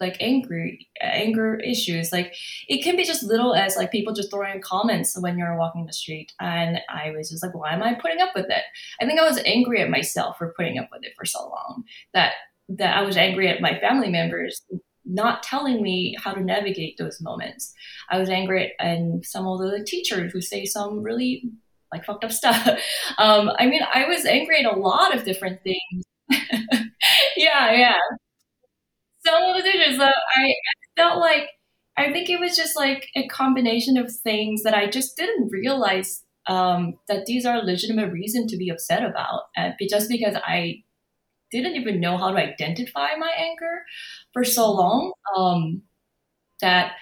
like 0.00 0.16
angry 0.20 0.88
anger 1.00 1.56
issues. 1.56 2.12
Like 2.12 2.34
it 2.68 2.82
can 2.82 2.96
be 2.96 3.04
just 3.04 3.22
little 3.22 3.54
as 3.54 3.76
like 3.76 3.90
people 3.90 4.12
just 4.14 4.30
throwing 4.30 4.60
comments 4.60 5.18
when 5.18 5.38
you're 5.38 5.56
walking 5.58 5.86
the 5.86 5.92
street, 5.92 6.32
and 6.40 6.80
I 6.88 7.10
was 7.10 7.30
just 7.30 7.42
like, 7.42 7.54
why 7.54 7.72
am 7.72 7.82
I 7.82 7.94
putting 7.94 8.20
up 8.20 8.30
with 8.34 8.46
it? 8.48 8.62
I 9.00 9.06
think 9.06 9.20
I 9.20 9.28
was 9.28 9.40
angry 9.44 9.80
at 9.80 9.90
myself 9.90 10.38
for 10.38 10.54
putting 10.56 10.78
up 10.78 10.88
with 10.92 11.04
it 11.04 11.12
for 11.16 11.24
so 11.24 11.40
long 11.48 11.84
that 12.14 12.32
that 12.68 12.96
I 12.96 13.02
was 13.02 13.16
angry 13.16 13.48
at 13.48 13.60
my 13.60 13.78
family 13.78 14.08
members 14.10 14.62
not 15.04 15.42
telling 15.42 15.82
me 15.82 16.16
how 16.22 16.32
to 16.32 16.40
navigate 16.42 16.98
those 16.98 17.20
moments. 17.20 17.72
I 18.10 18.18
was 18.18 18.28
angry 18.28 18.74
at 18.80 18.86
and 18.86 19.24
some 19.24 19.46
of 19.46 19.60
the 19.60 19.84
teachers 19.86 20.32
who 20.32 20.40
say 20.40 20.64
some 20.64 21.02
really 21.02 21.44
like 21.92 22.04
fucked 22.04 22.24
up 22.24 22.32
stuff. 22.32 22.68
Um, 23.18 23.50
I 23.58 23.66
mean, 23.66 23.80
I 23.94 24.06
was 24.06 24.26
angry 24.26 24.58
at 24.58 24.70
a 24.70 24.78
lot 24.78 25.16
of 25.16 25.24
different 25.24 25.60
things. 25.62 26.04
yeah, 27.36 27.72
yeah. 27.72 27.98
Of 29.26 29.56
the 29.56 29.62
teachers, 29.62 29.98
uh, 29.98 30.04
I, 30.04 30.42
I 30.42 30.54
felt 30.96 31.18
like 31.20 31.48
I 31.96 32.12
think 32.12 32.28
it 32.30 32.40
was 32.40 32.56
just 32.56 32.76
like 32.76 33.08
a 33.16 33.26
combination 33.28 33.96
of 33.96 34.12
things 34.14 34.62
that 34.62 34.74
I 34.74 34.88
just 34.88 35.16
didn't 35.16 35.50
realize 35.50 36.22
um, 36.46 36.98
that 37.08 37.26
these 37.26 37.44
are 37.46 37.62
legitimate 37.62 38.12
reason 38.12 38.46
to 38.48 38.56
be 38.56 38.68
upset 38.70 39.02
about, 39.02 39.42
and 39.56 39.74
just 39.88 40.08
because 40.08 40.36
I 40.46 40.82
didn't 41.52 41.76
even 41.76 42.00
know 42.00 42.18
how 42.18 42.32
to 42.32 42.38
identify 42.38 43.14
my 43.18 43.32
anger 43.38 43.82
for 44.32 44.44
so 44.44 44.70
long 44.72 45.12
um, 45.36 45.82
that 46.60 46.92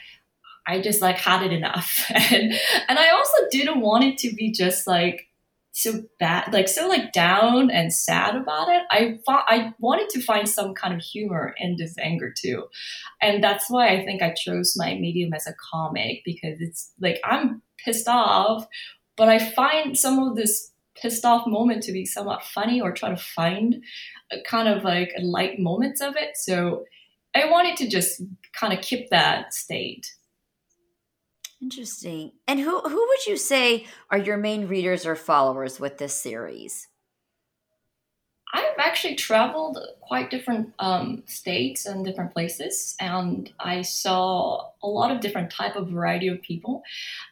I 0.66 0.80
just 0.80 1.02
like 1.02 1.18
had 1.18 1.42
it 1.44 1.52
enough. 1.52 2.06
and 2.14 2.54
and 2.88 2.98
I 2.98 3.10
also 3.10 3.38
didn't 3.50 3.80
want 3.80 4.04
it 4.04 4.18
to 4.18 4.34
be 4.34 4.52
just 4.52 4.86
like 4.86 5.28
so 5.76 6.04
bad, 6.20 6.52
like 6.52 6.68
so 6.68 6.86
like 6.86 7.12
down 7.12 7.68
and 7.68 7.92
sad 7.92 8.36
about 8.36 8.68
it. 8.68 8.82
I 8.92 9.18
thought 9.26 9.44
I 9.48 9.74
wanted 9.80 10.08
to 10.10 10.22
find 10.22 10.48
some 10.48 10.72
kind 10.72 10.94
of 10.94 11.00
humor 11.00 11.52
in 11.58 11.76
this 11.76 11.96
anger 11.98 12.32
too. 12.32 12.66
And 13.20 13.42
that's 13.42 13.68
why 13.68 13.88
I 13.88 14.04
think 14.04 14.22
I 14.22 14.32
chose 14.32 14.74
my 14.76 14.94
medium 14.94 15.34
as 15.34 15.48
a 15.48 15.54
comic 15.72 16.22
because 16.24 16.60
it's 16.60 16.92
like 17.00 17.20
I'm 17.24 17.60
pissed 17.84 18.06
off, 18.06 18.68
but 19.16 19.28
I 19.28 19.40
find 19.40 19.98
some 19.98 20.20
of 20.20 20.36
this 20.36 20.70
pissed 20.94 21.24
off 21.24 21.44
moment 21.44 21.82
to 21.82 21.92
be 21.92 22.06
somewhat 22.06 22.44
funny 22.44 22.80
or 22.80 22.92
try 22.92 23.10
to 23.10 23.16
find 23.16 23.82
a 24.30 24.40
kind 24.42 24.68
of 24.68 24.84
like 24.84 25.12
light 25.20 25.58
moments 25.58 26.00
of 26.00 26.14
it. 26.16 26.36
So 26.36 26.84
I 27.34 27.50
wanted 27.50 27.76
to 27.78 27.88
just 27.88 28.22
kind 28.52 28.72
of 28.72 28.80
keep 28.80 29.10
that 29.10 29.52
state. 29.52 30.14
Interesting. 31.64 32.32
And 32.46 32.60
who 32.60 32.78
who 32.80 33.06
would 33.08 33.26
you 33.26 33.38
say 33.38 33.86
are 34.10 34.18
your 34.18 34.36
main 34.36 34.68
readers 34.68 35.06
or 35.06 35.16
followers 35.16 35.80
with 35.80 35.96
this 35.96 36.12
series? 36.12 36.88
I've 38.52 38.78
actually 38.78 39.14
traveled 39.14 39.78
quite 40.02 40.30
different 40.30 40.74
um, 40.78 41.22
states 41.26 41.86
and 41.86 42.04
different 42.04 42.34
places, 42.34 42.94
and 43.00 43.50
I 43.58 43.80
saw 43.80 44.72
a 44.82 44.86
lot 44.86 45.10
of 45.10 45.20
different 45.20 45.50
type 45.50 45.74
of 45.74 45.88
variety 45.88 46.28
of 46.28 46.42
people, 46.42 46.82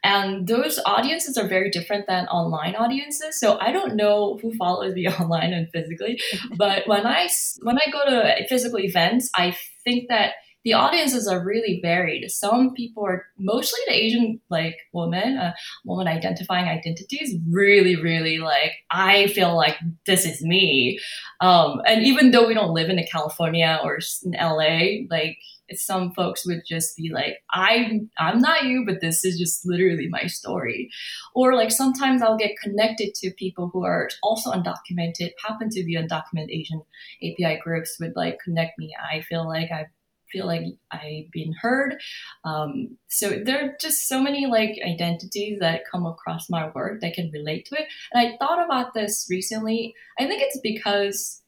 and 0.03 0.49
those 0.49 0.81
audiences 0.87 1.37
are 1.37 1.47
very 1.47 1.69
different 1.69 2.07
than 2.07 2.27
online 2.29 2.75
audiences. 2.75 3.39
So 3.39 3.59
I 3.61 3.71
don't 3.71 3.97
know 3.97 4.39
who 4.41 4.55
follows 4.55 4.95
me 4.95 5.09
online 5.21 5.53
and 5.53 5.69
physically, 5.71 6.19
but 6.57 6.89
when 6.89 7.07
I 7.07 7.29
when 7.61 7.77
I 7.77 7.91
go 7.93 8.03
to 8.07 8.49
physical 8.49 8.79
events, 8.79 9.29
I 9.37 9.55
think 9.85 10.09
that 10.09 10.33
the 10.65 10.75
audiences 10.75 11.27
are 11.27 11.45
really 11.45 11.81
varied. 11.83 12.31
Some 12.31 12.73
people 12.75 13.05
are 13.05 13.27
mostly 13.39 13.81
the 13.87 13.95
Asian 13.95 14.41
like 14.49 14.77
woman, 14.93 15.37
uh, 15.37 15.53
woman 15.85 16.07
identifying 16.07 16.69
identities, 16.69 17.37
really, 17.51 17.97
really 17.97 18.39
like 18.39 18.73
I 18.91 19.27
feel 19.29 19.57
like 19.57 19.77
this 20.07 20.25
is 20.25 20.43
me. 20.43 20.99
Um, 21.41 21.81
and 21.87 22.05
even 22.05 22.31
though 22.31 22.47
we 22.47 22.55
don't 22.55 22.75
live 22.75 22.91
in 22.91 23.05
California 23.11 23.81
or 23.83 23.99
in 24.25 24.33
LA, 24.33 25.07
like 25.11 25.39
some 25.75 26.13
folks 26.13 26.47
would 26.47 26.63
just 26.67 26.97
be 26.97 27.11
like, 27.13 27.39
I'm 27.51 28.11
I'm 28.19 28.39
not 28.41 28.65
you, 28.65 28.85
but 28.87 29.01
this 29.01 29.25
is 29.25 29.39
just 29.39 29.67
literally 29.67 30.09
my 30.09 30.27
story. 30.27 30.91
Or 31.35 31.55
like 31.55 31.71
sometimes 31.71 32.23
I'll 32.23 32.37
get 32.37 32.59
connected 32.63 33.15
to 33.17 33.33
people 33.39 33.71
who 33.73 33.85
are 33.85 34.09
also 34.23 34.53
undocumented, 34.53 35.31
happen 35.47 35.71
to 35.71 35.85
be 35.85 35.97
undocumented 35.97 36.51
Asian 36.51 36.83
API 37.23 37.61
groups 37.63 37.97
would 38.01 38.13
like 38.17 38.39
connect 38.45 38.79
me. 38.79 38.95
I 39.13 39.23
feel 39.23 39.47
like 39.47 39.71
I've 39.71 39.87
feel 40.33 40.47
like 40.47 40.63
I've 40.91 41.31
been 41.31 41.53
heard. 41.53 42.01
Um, 42.45 42.97
so 43.09 43.43
there 43.45 43.65
are 43.65 43.77
just 43.81 44.09
so 44.09 44.21
many 44.21 44.47
like 44.47 44.79
identities 44.85 45.59
that 45.61 45.83
come 45.91 46.07
across 46.07 46.49
my 46.51 46.71
work 46.71 47.01
that 47.01 47.15
can 47.15 47.31
relate 47.31 47.67
to 47.67 47.77
it. 47.77 47.87
And 48.13 48.27
I 48.27 48.37
thought 48.39 48.65
about 48.65 48.95
this 48.95 49.27
recently. 49.31 49.95
I 50.19 50.27
think 50.27 50.43
it's 50.43 50.61
because 50.61 51.43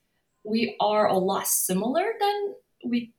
we 0.44 0.76
are 0.78 1.08
a 1.08 1.18
lot 1.18 1.48
similar 1.48 2.04
than 2.20 2.54
we 2.84 3.12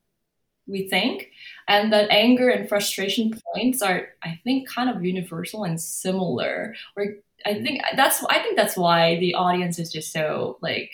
we 0.68 0.88
think 0.90 1.30
and 1.68 1.94
that 1.94 2.10
anger 2.10 2.50
and 2.50 2.68
frustration 2.68 3.34
points 3.54 3.82
are 3.82 4.10
i 4.24 4.40
think 4.44 4.68
kind 4.68 4.90
of 4.90 5.04
universal 5.04 5.64
and 5.64 5.80
similar 5.80 6.76
or 6.96 7.06
i 7.46 7.54
think 7.54 7.82
that's 7.96 8.24
i 8.30 8.40
think 8.40 8.58
that's 8.58 8.78
why 8.78 9.18
the 9.20 9.36
audience 9.36 9.78
is 9.78 9.92
just 9.92 10.12
so 10.12 10.58
like 10.62 10.92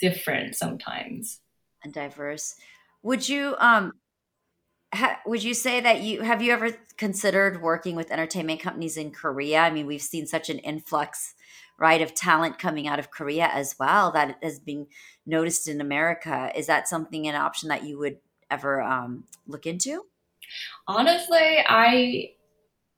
different 0.00 0.54
sometimes 0.54 1.40
and 1.82 1.92
diverse 1.92 2.54
would 3.06 3.28
you 3.28 3.54
um 3.58 3.92
ha, 4.92 5.20
would 5.26 5.44
you 5.44 5.54
say 5.54 5.80
that 5.80 6.02
you 6.02 6.22
have 6.22 6.42
you 6.42 6.52
ever 6.52 6.72
considered 6.96 7.62
working 7.62 7.94
with 7.94 8.10
entertainment 8.10 8.60
companies 8.60 8.96
in 8.96 9.12
Korea? 9.12 9.60
I 9.60 9.70
mean, 9.70 9.86
we've 9.86 10.02
seen 10.02 10.26
such 10.26 10.50
an 10.50 10.58
influx 10.58 11.34
right 11.78 12.02
of 12.02 12.14
talent 12.14 12.58
coming 12.58 12.88
out 12.88 12.98
of 12.98 13.12
Korea 13.12 13.48
as 13.52 13.76
well 13.78 14.10
that 14.12 14.38
has 14.42 14.58
been 14.58 14.88
noticed 15.24 15.68
in 15.68 15.80
America. 15.80 16.50
Is 16.56 16.66
that 16.66 16.88
something 16.88 17.28
an 17.28 17.36
option 17.36 17.68
that 17.68 17.84
you 17.84 17.96
would 17.98 18.18
ever 18.50 18.82
um, 18.82 19.24
look 19.46 19.66
into? 19.66 20.02
Honestly, 20.88 21.58
I 21.68 22.30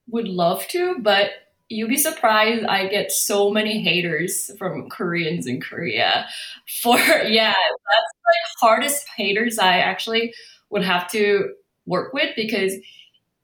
would 0.08 0.28
love 0.28 0.66
to, 0.68 0.96
but 1.00 1.30
you'd 1.68 1.88
be 1.88 1.96
surprised 1.96 2.64
I 2.64 2.86
get 2.88 3.12
so 3.12 3.50
many 3.50 3.82
haters 3.82 4.50
from 4.58 4.88
Koreans 4.88 5.46
in 5.46 5.60
Korea 5.60 6.26
for 6.82 6.98
yeah, 6.98 7.52
that's 7.54 8.14
like 8.26 8.60
hardest 8.60 9.06
haters 9.16 9.58
I 9.58 9.78
actually 9.78 10.34
would 10.70 10.84
have 10.84 11.10
to 11.12 11.54
work 11.86 12.12
with 12.12 12.30
because 12.36 12.74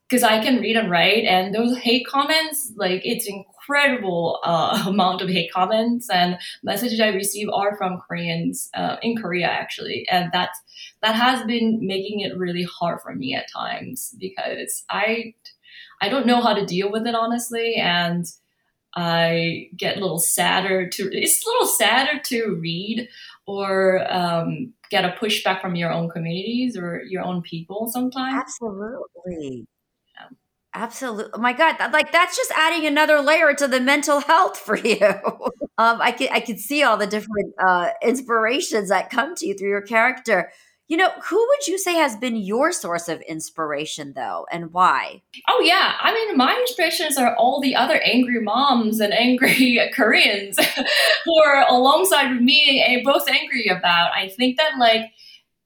because 0.08 0.22
I 0.22 0.42
can 0.42 0.60
read 0.60 0.76
and 0.76 0.90
write, 0.90 1.24
and 1.24 1.54
those 1.54 1.78
hate 1.78 2.06
comments, 2.06 2.72
like 2.76 3.00
it's 3.04 3.26
incredible 3.26 4.38
uh, 4.44 4.84
amount 4.88 5.22
of 5.22 5.28
hate 5.30 5.50
comments 5.50 6.10
and 6.10 6.38
messages 6.62 7.00
I 7.00 7.08
receive 7.08 7.48
are 7.52 7.76
from 7.76 8.00
Koreans 8.06 8.70
uh, 8.74 8.96
in 9.02 9.16
Korea 9.16 9.46
actually, 9.46 10.06
and 10.10 10.30
that 10.32 10.50
that 11.02 11.14
has 11.14 11.44
been 11.46 11.78
making 11.86 12.20
it 12.20 12.36
really 12.36 12.64
hard 12.64 13.00
for 13.00 13.14
me 13.14 13.34
at 13.34 13.50
times 13.52 14.14
because 14.18 14.84
I 14.90 15.34
I 16.04 16.10
don't 16.10 16.26
know 16.26 16.42
how 16.42 16.52
to 16.52 16.66
deal 16.66 16.92
with 16.92 17.06
it 17.06 17.14
honestly, 17.14 17.76
and 17.76 18.26
I 18.94 19.70
get 19.74 19.96
a 19.96 20.00
little 20.00 20.18
sadder 20.18 20.86
to 20.86 21.10
it's 21.10 21.44
a 21.44 21.48
little 21.48 21.66
sadder 21.66 22.20
to 22.26 22.58
read 22.60 23.08
or 23.46 24.06
um, 24.12 24.74
get 24.90 25.06
a 25.06 25.16
pushback 25.18 25.62
from 25.62 25.76
your 25.76 25.90
own 25.90 26.10
communities 26.10 26.76
or 26.76 27.02
your 27.08 27.24
own 27.24 27.40
people 27.40 27.88
sometimes. 27.88 28.34
Absolutely. 28.38 29.66
Absolutely. 30.74 31.30
Oh 31.32 31.40
my 31.40 31.54
God. 31.54 31.76
Like 31.92 32.12
that's 32.12 32.36
just 32.36 32.50
adding 32.54 32.84
another 32.84 33.20
layer 33.20 33.54
to 33.54 33.66
the 33.66 33.80
mental 33.80 34.20
health 34.20 34.58
for 34.58 34.76
you. 34.92 35.00
um, 35.78 36.02
I 36.02 36.12
can 36.12 36.28
I 36.30 36.40
can 36.40 36.58
see 36.58 36.82
all 36.82 36.98
the 36.98 37.06
different 37.06 37.54
uh, 37.64 37.90
inspirations 38.02 38.90
that 38.90 39.08
come 39.08 39.34
to 39.36 39.46
you 39.46 39.54
through 39.54 39.70
your 39.70 39.82
character. 39.82 40.52
You 40.86 40.98
know, 40.98 41.10
who 41.24 41.36
would 41.36 41.66
you 41.66 41.78
say 41.78 41.94
has 41.94 42.14
been 42.14 42.36
your 42.36 42.70
source 42.70 43.08
of 43.08 43.22
inspiration 43.22 44.12
though, 44.14 44.46
and 44.52 44.70
why? 44.72 45.22
Oh 45.48 45.62
yeah, 45.64 45.94
I 45.98 46.12
mean, 46.12 46.36
my 46.36 46.54
inspirations 46.54 47.16
are 47.16 47.34
all 47.36 47.60
the 47.60 47.74
other 47.74 48.00
angry 48.04 48.40
moms 48.42 49.00
and 49.00 49.12
angry 49.14 49.80
Koreans 49.94 50.58
who 51.24 51.42
are 51.42 51.66
alongside 51.68 52.40
me 52.42 52.84
and 52.86 53.02
both 53.02 53.28
angry 53.28 53.66
about. 53.66 54.10
I 54.14 54.28
think 54.28 54.58
that 54.58 54.72
like 54.78 55.10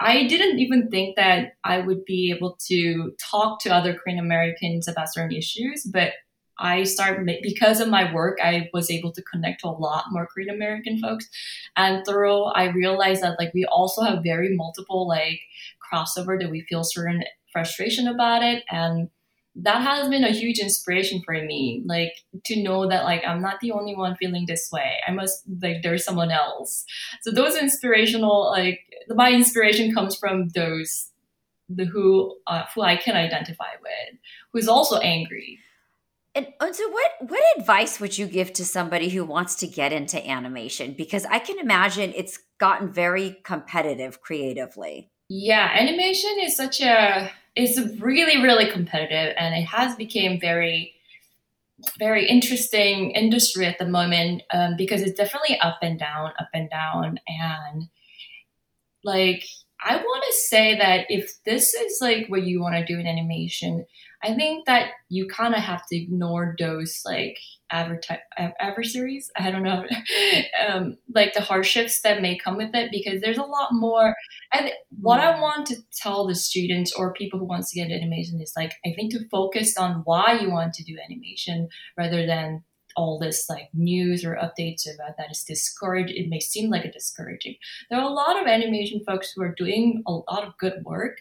I 0.00 0.26
didn't 0.28 0.60
even 0.60 0.88
think 0.88 1.16
that 1.16 1.54
I 1.64 1.78
would 1.80 2.04
be 2.04 2.32
able 2.34 2.56
to 2.68 3.12
talk 3.20 3.60
to 3.62 3.74
other 3.74 3.94
Korean 3.94 4.20
Americans 4.20 4.86
about 4.86 5.12
certain 5.12 5.36
issues, 5.36 5.84
but 5.84 6.12
I 6.58 6.84
started 6.84 7.38
because 7.42 7.80
of 7.80 7.88
my 7.88 8.12
work, 8.12 8.38
I 8.42 8.68
was 8.72 8.90
able 8.90 9.12
to 9.12 9.22
connect 9.22 9.60
to 9.60 9.68
a 9.68 9.70
lot 9.70 10.06
more 10.10 10.26
Korean 10.26 10.54
American 10.54 11.00
folks. 11.00 11.28
And 11.76 12.04
through 12.06 12.44
I 12.44 12.70
realized 12.70 13.22
that 13.22 13.38
like 13.38 13.54
we 13.54 13.64
also 13.66 14.02
have 14.02 14.22
very 14.22 14.54
multiple 14.56 15.06
like 15.06 15.40
crossover 15.80 16.38
that 16.40 16.50
we 16.50 16.62
feel 16.62 16.84
certain 16.84 17.24
frustration 17.52 18.08
about 18.08 18.42
it. 18.42 18.64
And 18.70 19.08
that 19.60 19.82
has 19.82 20.08
been 20.08 20.24
a 20.24 20.30
huge 20.30 20.58
inspiration 20.58 21.20
for 21.24 21.34
me 21.34 21.82
like 21.84 22.12
to 22.44 22.62
know 22.62 22.88
that 22.88 23.04
like 23.04 23.22
i'm 23.26 23.42
not 23.42 23.58
the 23.60 23.72
only 23.72 23.94
one 23.94 24.14
feeling 24.16 24.44
this 24.46 24.70
way 24.70 24.98
i 25.06 25.10
must 25.10 25.42
like 25.60 25.82
there's 25.82 26.04
someone 26.04 26.30
else 26.30 26.84
so 27.22 27.30
those 27.30 27.56
inspirational 27.56 28.50
like 28.50 28.80
my 29.08 29.32
inspiration 29.32 29.92
comes 29.92 30.16
from 30.16 30.48
those 30.50 31.10
the 31.68 31.84
who 31.84 32.36
uh, 32.46 32.64
who 32.74 32.82
i 32.82 32.96
can 32.96 33.16
identify 33.16 33.70
with 33.82 34.18
who's 34.52 34.68
also 34.68 34.98
angry 34.98 35.58
and, 36.38 36.52
and 36.60 36.74
so 36.74 36.88
what 36.88 37.10
what 37.20 37.42
advice 37.58 37.98
would 37.98 38.16
you 38.16 38.26
give 38.26 38.52
to 38.54 38.64
somebody 38.64 39.08
who 39.08 39.24
wants 39.24 39.56
to 39.56 39.66
get 39.66 39.92
into 39.92 40.24
animation? 40.24 40.94
Because 40.96 41.26
i 41.26 41.38
can 41.40 41.58
imagine 41.58 42.12
it's 42.14 42.38
gotten 42.58 42.92
very 42.92 43.38
competitive 43.42 44.20
creatively. 44.20 45.10
Yeah 45.28 45.70
animation 45.74 46.36
is 46.40 46.56
such 46.56 46.80
a 46.80 47.30
it's 47.56 47.78
really 48.00 48.40
really 48.40 48.70
competitive 48.70 49.34
and 49.36 49.54
it 49.54 49.64
has 49.64 49.96
become 49.96 50.38
very 50.38 50.94
very 51.98 52.28
interesting 52.28 53.10
industry 53.12 53.66
at 53.66 53.78
the 53.78 53.86
moment 53.86 54.42
um, 54.52 54.76
because 54.76 55.00
it's 55.00 55.18
definitely 55.18 55.58
up 55.60 55.78
and 55.82 55.98
down 55.98 56.32
up 56.38 56.48
and 56.54 56.70
down 56.70 57.18
and 57.26 57.88
like 59.04 59.44
i 59.84 59.96
want 59.96 60.24
to 60.24 60.34
say 60.34 60.76
that 60.76 61.06
if 61.08 61.32
this 61.44 61.74
is 61.74 61.98
like 62.00 62.26
what 62.28 62.42
you 62.42 62.60
want 62.60 62.74
to 62.74 62.84
do 62.84 62.98
in 62.98 63.06
animation 63.06 63.84
I 64.22 64.34
think 64.34 64.66
that 64.66 64.90
you 65.08 65.28
kind 65.28 65.54
of 65.54 65.60
have 65.60 65.86
to 65.86 65.96
ignore 65.96 66.56
those 66.58 67.00
like 67.04 67.38
adverti- 67.72 68.18
adversaries. 68.60 69.30
I 69.36 69.50
don't 69.50 69.62
know, 69.62 69.84
um, 70.68 70.96
like 71.14 71.34
the 71.34 71.40
hardships 71.40 72.00
that 72.02 72.20
may 72.22 72.36
come 72.36 72.56
with 72.56 72.74
it 72.74 72.90
because 72.90 73.20
there's 73.20 73.38
a 73.38 73.42
lot 73.42 73.68
more. 73.72 74.14
And 74.52 74.70
what 75.00 75.20
I 75.20 75.40
want 75.40 75.66
to 75.66 75.76
tell 75.96 76.26
the 76.26 76.34
students 76.34 76.92
or 76.92 77.12
people 77.12 77.38
who 77.38 77.46
wants 77.46 77.70
to 77.72 77.80
get 77.80 77.92
animation 77.92 78.40
is 78.40 78.52
like 78.56 78.72
I 78.84 78.92
think 78.94 79.12
to 79.12 79.28
focus 79.30 79.76
on 79.76 80.02
why 80.04 80.38
you 80.40 80.50
want 80.50 80.74
to 80.74 80.84
do 80.84 80.96
animation 81.08 81.68
rather 81.96 82.26
than 82.26 82.64
all 82.98 83.16
this 83.16 83.48
like 83.48 83.68
news 83.72 84.24
or 84.24 84.34
updates 84.34 84.92
about 84.92 85.16
that 85.16 85.30
is 85.30 85.44
discouraged. 85.44 86.10
It 86.10 86.28
may 86.28 86.40
seem 86.40 86.68
like 86.68 86.84
a 86.84 86.90
discouraging. 86.90 87.54
There 87.88 88.00
are 88.00 88.10
a 88.10 88.12
lot 88.12 88.40
of 88.40 88.48
animation 88.48 89.00
folks 89.06 89.30
who 89.30 89.42
are 89.42 89.54
doing 89.56 90.02
a 90.04 90.12
lot 90.12 90.44
of 90.44 90.58
good 90.58 90.82
work, 90.84 91.18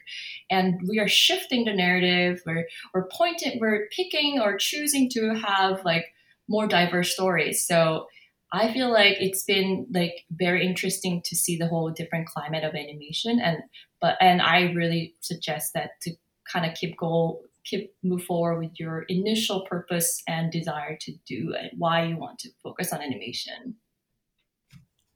and 0.50 0.82
we 0.90 1.00
are 1.00 1.08
shifting 1.08 1.66
the 1.66 1.74
narrative. 1.74 2.42
We're 2.48 2.68
we're 2.94 3.08
pointing, 3.08 3.60
we're 3.60 3.88
picking 3.96 4.40
or 4.42 4.58
choosing 4.58 5.08
to 5.12 5.36
have 5.36 5.86
like 5.86 6.06
more 6.50 6.66
diverse 6.66 7.14
stories. 7.14 7.66
So 7.68 8.08
I 8.52 8.74
feel 8.74 8.92
like 8.92 9.18
it's 9.20 9.44
been 9.44 9.86
like 9.94 10.26
very 10.32 10.66
interesting 10.66 11.22
to 11.26 11.36
see 11.36 11.58
the 11.58 11.68
whole 11.68 11.92
different 11.92 12.28
climate 12.28 12.64
of 12.64 12.74
animation 12.74 13.40
and 13.40 13.58
but 14.02 14.16
and 14.22 14.42
I 14.42 14.72
really 14.72 15.16
suggest 15.20 15.74
that 15.74 15.92
to 16.04 16.12
kind 16.52 16.66
of 16.66 16.76
keep 16.76 16.98
goal 16.98 17.44
keep 17.68 17.94
move 18.04 18.24
forward 18.24 18.60
with 18.60 18.80
your 18.80 19.04
initial 19.10 19.66
purpose 19.70 20.22
and 20.28 20.52
desire 20.52 20.98
to 21.02 21.14
do 21.28 21.54
and 21.58 21.70
why 21.78 22.06
you 22.06 22.18
want 22.18 22.40
to 22.40 22.50
focus 22.64 22.94
on 22.94 23.02
animation. 23.02 23.76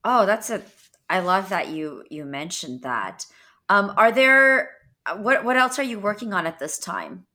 Oh, 0.03 0.25
that's 0.25 0.49
a 0.49 0.61
I 1.09 1.19
love 1.19 1.49
that 1.49 1.69
you 1.69 2.03
you 2.09 2.25
mentioned 2.25 2.81
that. 2.83 3.25
Um, 3.69 3.93
are 3.97 4.11
there 4.11 4.71
what 5.17 5.43
what 5.43 5.57
else 5.57 5.79
are 5.79 5.83
you 5.83 5.99
working 5.99 6.33
on 6.33 6.45
at 6.45 6.59
this 6.59 6.77
time? 6.77 7.25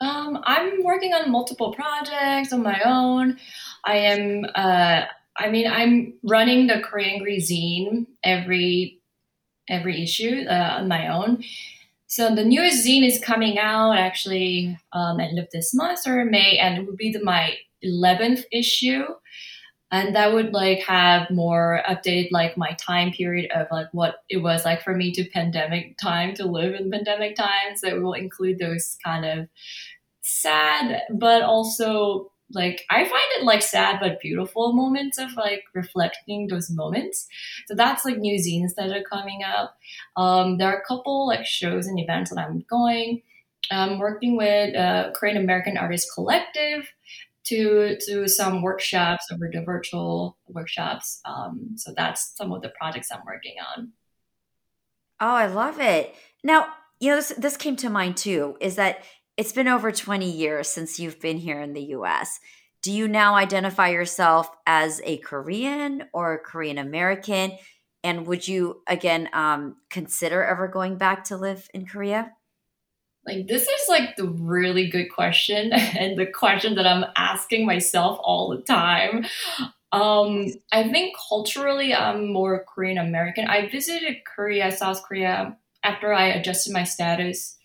Um, 0.00 0.40
I'm 0.44 0.82
working 0.82 1.14
on 1.14 1.30
multiple 1.30 1.72
projects 1.72 2.52
on 2.52 2.62
my 2.62 2.80
own. 2.84 3.38
I 3.84 3.96
am 3.96 4.44
uh, 4.54 5.04
I 5.36 5.50
mean 5.50 5.66
I'm 5.70 6.14
running 6.22 6.66
the 6.66 6.82
Koreangry 6.82 7.38
zine 7.38 8.06
every 8.24 9.00
every 9.68 10.02
issue 10.02 10.44
uh, 10.48 10.78
on 10.78 10.88
my 10.88 11.08
own 11.08 11.44
so 12.12 12.34
the 12.34 12.44
newest 12.44 12.86
zine 12.86 13.06
is 13.06 13.18
coming 13.18 13.58
out 13.58 13.92
actually 13.92 14.78
um, 14.92 15.18
end 15.18 15.38
of 15.38 15.48
this 15.50 15.72
month 15.72 16.06
or 16.06 16.26
May, 16.26 16.58
and 16.58 16.76
it 16.76 16.86
would 16.86 16.98
be 16.98 17.10
the, 17.10 17.24
my 17.24 17.56
11th 17.82 18.42
issue. 18.52 19.04
And 19.90 20.14
that 20.14 20.34
would 20.34 20.52
like 20.52 20.80
have 20.80 21.30
more 21.30 21.82
updated 21.88 22.28
like 22.30 22.58
my 22.58 22.72
time 22.72 23.12
period 23.12 23.50
of 23.52 23.66
like 23.72 23.86
what 23.92 24.16
it 24.28 24.42
was 24.42 24.66
like 24.66 24.82
for 24.82 24.94
me 24.94 25.10
to 25.12 25.24
pandemic 25.30 25.96
time 25.96 26.34
to 26.34 26.44
live 26.44 26.74
in 26.74 26.90
pandemic 26.90 27.34
times. 27.34 27.80
That 27.80 28.02
will 28.02 28.12
include 28.12 28.58
those 28.58 28.94
kind 29.02 29.24
of 29.24 29.48
sad 30.20 31.00
but 31.14 31.42
also 31.42 32.31
like 32.54 32.84
I 32.90 33.04
find 33.04 33.24
it 33.38 33.44
like 33.44 33.62
sad 33.62 33.98
but 34.00 34.20
beautiful 34.20 34.72
moments 34.72 35.18
of 35.18 35.34
like 35.36 35.64
reflecting 35.74 36.48
those 36.48 36.70
moments. 36.70 37.26
So 37.66 37.74
that's 37.74 38.04
like 38.04 38.18
new 38.18 38.38
zines 38.38 38.74
that 38.76 38.90
are 38.90 39.02
coming 39.02 39.42
up. 39.44 39.76
Um, 40.16 40.58
there 40.58 40.68
are 40.68 40.80
a 40.80 40.86
couple 40.86 41.26
like 41.26 41.46
shows 41.46 41.86
and 41.86 41.98
events 41.98 42.30
that 42.30 42.40
I'm 42.40 42.64
going. 42.68 43.22
I'm 43.70 43.98
working 43.98 44.36
with 44.36 44.74
uh, 44.76 45.12
Korean 45.14 45.36
American 45.36 45.76
Artist 45.76 46.08
Collective 46.14 46.88
to 47.44 47.96
to 48.06 48.28
some 48.28 48.62
workshops 48.62 49.26
over 49.32 49.50
the 49.52 49.62
virtual 49.62 50.36
workshops. 50.48 51.20
Um, 51.24 51.74
so 51.76 51.92
that's 51.96 52.36
some 52.36 52.52
of 52.52 52.62
the 52.62 52.70
projects 52.70 53.10
I'm 53.10 53.24
working 53.26 53.54
on. 53.76 53.92
Oh, 55.20 55.34
I 55.34 55.46
love 55.46 55.80
it. 55.80 56.14
Now, 56.42 56.66
you 57.00 57.10
know, 57.10 57.16
this 57.16 57.28
this 57.38 57.56
came 57.56 57.76
to 57.76 57.90
mind 57.90 58.16
too. 58.16 58.56
Is 58.60 58.76
that 58.76 59.04
it's 59.36 59.52
been 59.52 59.68
over 59.68 59.90
20 59.90 60.30
years 60.30 60.68
since 60.68 60.98
you've 60.98 61.20
been 61.20 61.38
here 61.38 61.60
in 61.60 61.72
the 61.72 61.82
US. 61.96 62.38
Do 62.82 62.92
you 62.92 63.06
now 63.08 63.34
identify 63.34 63.88
yourself 63.88 64.50
as 64.66 65.00
a 65.04 65.18
Korean 65.18 66.04
or 66.12 66.34
a 66.34 66.38
Korean 66.38 66.78
American? 66.78 67.52
And 68.04 68.26
would 68.26 68.46
you, 68.46 68.82
again, 68.88 69.28
um, 69.32 69.76
consider 69.88 70.44
ever 70.44 70.66
going 70.66 70.98
back 70.98 71.24
to 71.24 71.36
live 71.36 71.68
in 71.72 71.86
Korea? 71.86 72.32
Like, 73.24 73.46
this 73.46 73.62
is 73.62 73.88
like 73.88 74.16
the 74.16 74.26
really 74.26 74.88
good 74.88 75.06
question, 75.06 75.72
and 75.72 76.18
the 76.18 76.26
question 76.26 76.74
that 76.74 76.86
I'm 76.88 77.04
asking 77.16 77.64
myself 77.66 78.18
all 78.20 78.48
the 78.48 78.62
time. 78.62 79.26
Um, 79.92 80.46
I 80.72 80.88
think 80.88 81.14
culturally, 81.28 81.94
I'm 81.94 82.32
more 82.32 82.64
Korean 82.64 82.98
American. 82.98 83.46
I 83.46 83.68
visited 83.68 84.24
Korea, 84.24 84.72
South 84.72 85.04
Korea, 85.04 85.56
after 85.84 86.12
I 86.12 86.28
adjusted 86.28 86.72
my 86.72 86.82
status 86.82 87.58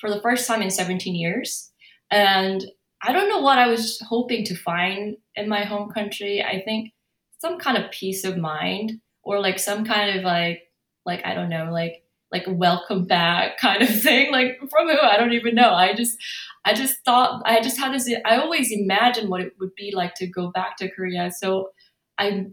for 0.00 0.10
the 0.10 0.20
first 0.20 0.46
time 0.46 0.62
in 0.62 0.70
17 0.70 1.14
years. 1.14 1.70
And 2.10 2.64
I 3.02 3.12
don't 3.12 3.28
know 3.28 3.40
what 3.40 3.58
I 3.58 3.66
was 3.66 4.00
hoping 4.08 4.44
to 4.46 4.56
find 4.56 5.16
in 5.34 5.48
my 5.48 5.64
home 5.64 5.90
country. 5.90 6.42
I 6.42 6.62
think 6.62 6.92
some 7.38 7.58
kind 7.58 7.76
of 7.76 7.90
peace 7.90 8.24
of 8.24 8.38
mind 8.38 8.92
or 9.22 9.40
like 9.40 9.58
some 9.58 9.84
kind 9.84 10.18
of 10.18 10.24
like 10.24 10.62
like 11.04 11.24
I 11.24 11.34
don't 11.34 11.50
know, 11.50 11.70
like 11.70 12.02
like 12.32 12.44
welcome 12.48 13.04
back 13.04 13.58
kind 13.60 13.82
of 13.82 14.02
thing. 14.02 14.32
Like 14.32 14.58
from 14.70 14.88
who? 14.88 14.98
I 14.98 15.16
don't 15.16 15.32
even 15.32 15.54
know. 15.54 15.72
I 15.74 15.94
just 15.94 16.16
I 16.64 16.72
just 16.72 16.96
thought 17.04 17.42
I 17.44 17.60
just 17.60 17.78
had 17.78 17.92
this 17.92 18.10
I 18.24 18.36
always 18.36 18.72
imagined 18.72 19.28
what 19.28 19.42
it 19.42 19.52
would 19.60 19.74
be 19.74 19.92
like 19.94 20.14
to 20.16 20.26
go 20.26 20.50
back 20.50 20.76
to 20.78 20.90
Korea. 20.90 21.30
So 21.30 21.70
I 22.18 22.46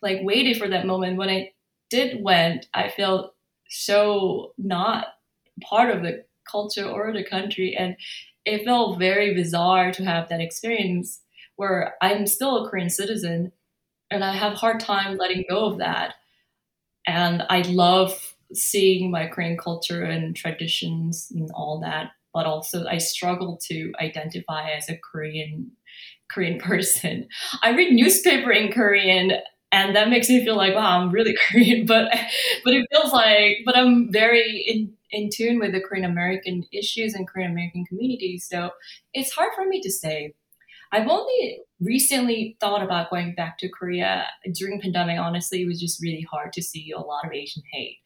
like 0.00 0.18
waited 0.22 0.56
for 0.56 0.68
that 0.68 0.86
moment. 0.86 1.16
When 1.16 1.28
I 1.28 1.52
did 1.90 2.22
went, 2.22 2.66
I 2.74 2.88
felt 2.88 3.34
so 3.68 4.52
not 4.58 5.06
part 5.62 5.94
of 5.94 6.02
the 6.02 6.24
culture 6.50 6.88
or 6.88 7.12
the 7.12 7.24
country. 7.24 7.76
And 7.76 7.96
it 8.44 8.64
felt 8.64 8.98
very 8.98 9.34
bizarre 9.34 9.92
to 9.92 10.04
have 10.04 10.28
that 10.28 10.40
experience 10.40 11.20
where 11.56 11.94
I'm 12.02 12.26
still 12.26 12.64
a 12.64 12.70
Korean 12.70 12.90
citizen 12.90 13.52
and 14.10 14.24
I 14.24 14.34
have 14.34 14.54
hard 14.54 14.80
time 14.80 15.16
letting 15.16 15.44
go 15.48 15.66
of 15.66 15.78
that. 15.78 16.14
And 17.06 17.42
I 17.48 17.62
love 17.62 18.34
seeing 18.52 19.10
my 19.10 19.26
Korean 19.26 19.56
culture 19.56 20.02
and 20.02 20.36
traditions 20.36 21.28
and 21.34 21.50
all 21.54 21.80
that, 21.80 22.10
but 22.34 22.46
also 22.46 22.86
I 22.86 22.98
struggle 22.98 23.58
to 23.68 23.92
identify 24.00 24.70
as 24.70 24.88
a 24.88 24.98
Korean 24.98 25.72
Korean 26.30 26.58
person. 26.60 27.28
I 27.62 27.70
read 27.70 27.92
newspaper 27.92 28.52
in 28.52 28.72
Korean 28.72 29.32
and 29.72 29.96
that 29.96 30.10
makes 30.10 30.28
me 30.28 30.44
feel 30.44 30.56
like 30.56 30.74
wow 30.74 31.00
i'm 31.00 31.10
really 31.10 31.34
korean 31.50 31.86
but 31.86 32.12
but 32.64 32.74
it 32.74 32.86
feels 32.92 33.12
like 33.12 33.58
but 33.64 33.76
i'm 33.76 34.12
very 34.12 34.64
in 34.68 34.92
in 35.12 35.30
tune 35.32 35.58
with 35.58 35.72
the 35.72 35.80
korean 35.80 36.04
american 36.04 36.64
issues 36.72 37.14
and 37.14 37.28
korean 37.28 37.52
american 37.52 37.84
communities. 37.84 38.46
So 38.50 38.70
it's 39.12 39.32
hard 39.32 39.52
for 39.54 39.66
me 39.66 39.80
to 39.80 39.90
say. 39.90 40.34
I've 40.94 41.08
only 41.08 41.60
recently 41.80 42.58
thought 42.60 42.82
about 42.82 43.08
going 43.08 43.34
back 43.34 43.56
to 43.58 43.68
korea. 43.68 44.26
During 44.52 44.80
pandemic 44.80 45.18
honestly 45.18 45.62
it 45.62 45.66
was 45.66 45.80
just 45.80 46.02
really 46.02 46.26
hard 46.30 46.52
to 46.54 46.62
see 46.62 46.92
a 46.92 47.00
lot 47.00 47.24
of 47.24 47.32
asian 47.32 47.62
hate. 47.72 47.98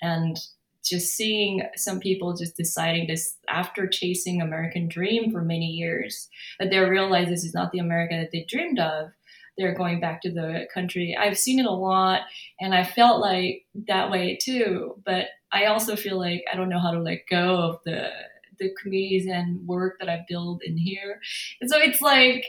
And 0.00 0.38
just 0.84 1.14
seeing 1.14 1.62
some 1.76 2.00
people 2.00 2.34
just 2.36 2.56
deciding 2.56 3.06
this 3.06 3.36
after 3.48 3.86
chasing 3.86 4.42
american 4.42 4.88
dream 4.88 5.30
for 5.30 5.40
many 5.42 5.66
years 5.66 6.28
that 6.58 6.70
they 6.70 6.78
realize 6.78 7.28
this 7.28 7.44
is 7.44 7.54
not 7.54 7.70
the 7.70 7.78
america 7.78 8.16
that 8.16 8.30
they 8.32 8.44
dreamed 8.48 8.80
of 8.80 9.10
they're 9.58 9.74
going 9.74 10.00
back 10.00 10.22
to 10.22 10.30
the 10.32 10.66
country. 10.72 11.16
I've 11.18 11.38
seen 11.38 11.58
it 11.58 11.66
a 11.66 11.70
lot 11.70 12.22
and 12.60 12.74
I 12.74 12.84
felt 12.84 13.20
like 13.20 13.64
that 13.88 14.10
way 14.10 14.38
too. 14.40 14.96
But 15.04 15.26
I 15.52 15.66
also 15.66 15.96
feel 15.96 16.18
like 16.18 16.44
I 16.52 16.56
don't 16.56 16.68
know 16.68 16.78
how 16.80 16.92
to 16.92 17.00
let 17.00 17.26
go 17.30 17.56
of 17.56 17.78
the 17.84 18.10
the 18.58 18.70
communities 18.80 19.26
and 19.26 19.66
work 19.66 19.96
that 19.98 20.08
I 20.08 20.24
build 20.28 20.62
in 20.64 20.76
here. 20.76 21.20
And 21.60 21.70
so 21.70 21.78
it's 21.78 22.00
like 22.00 22.44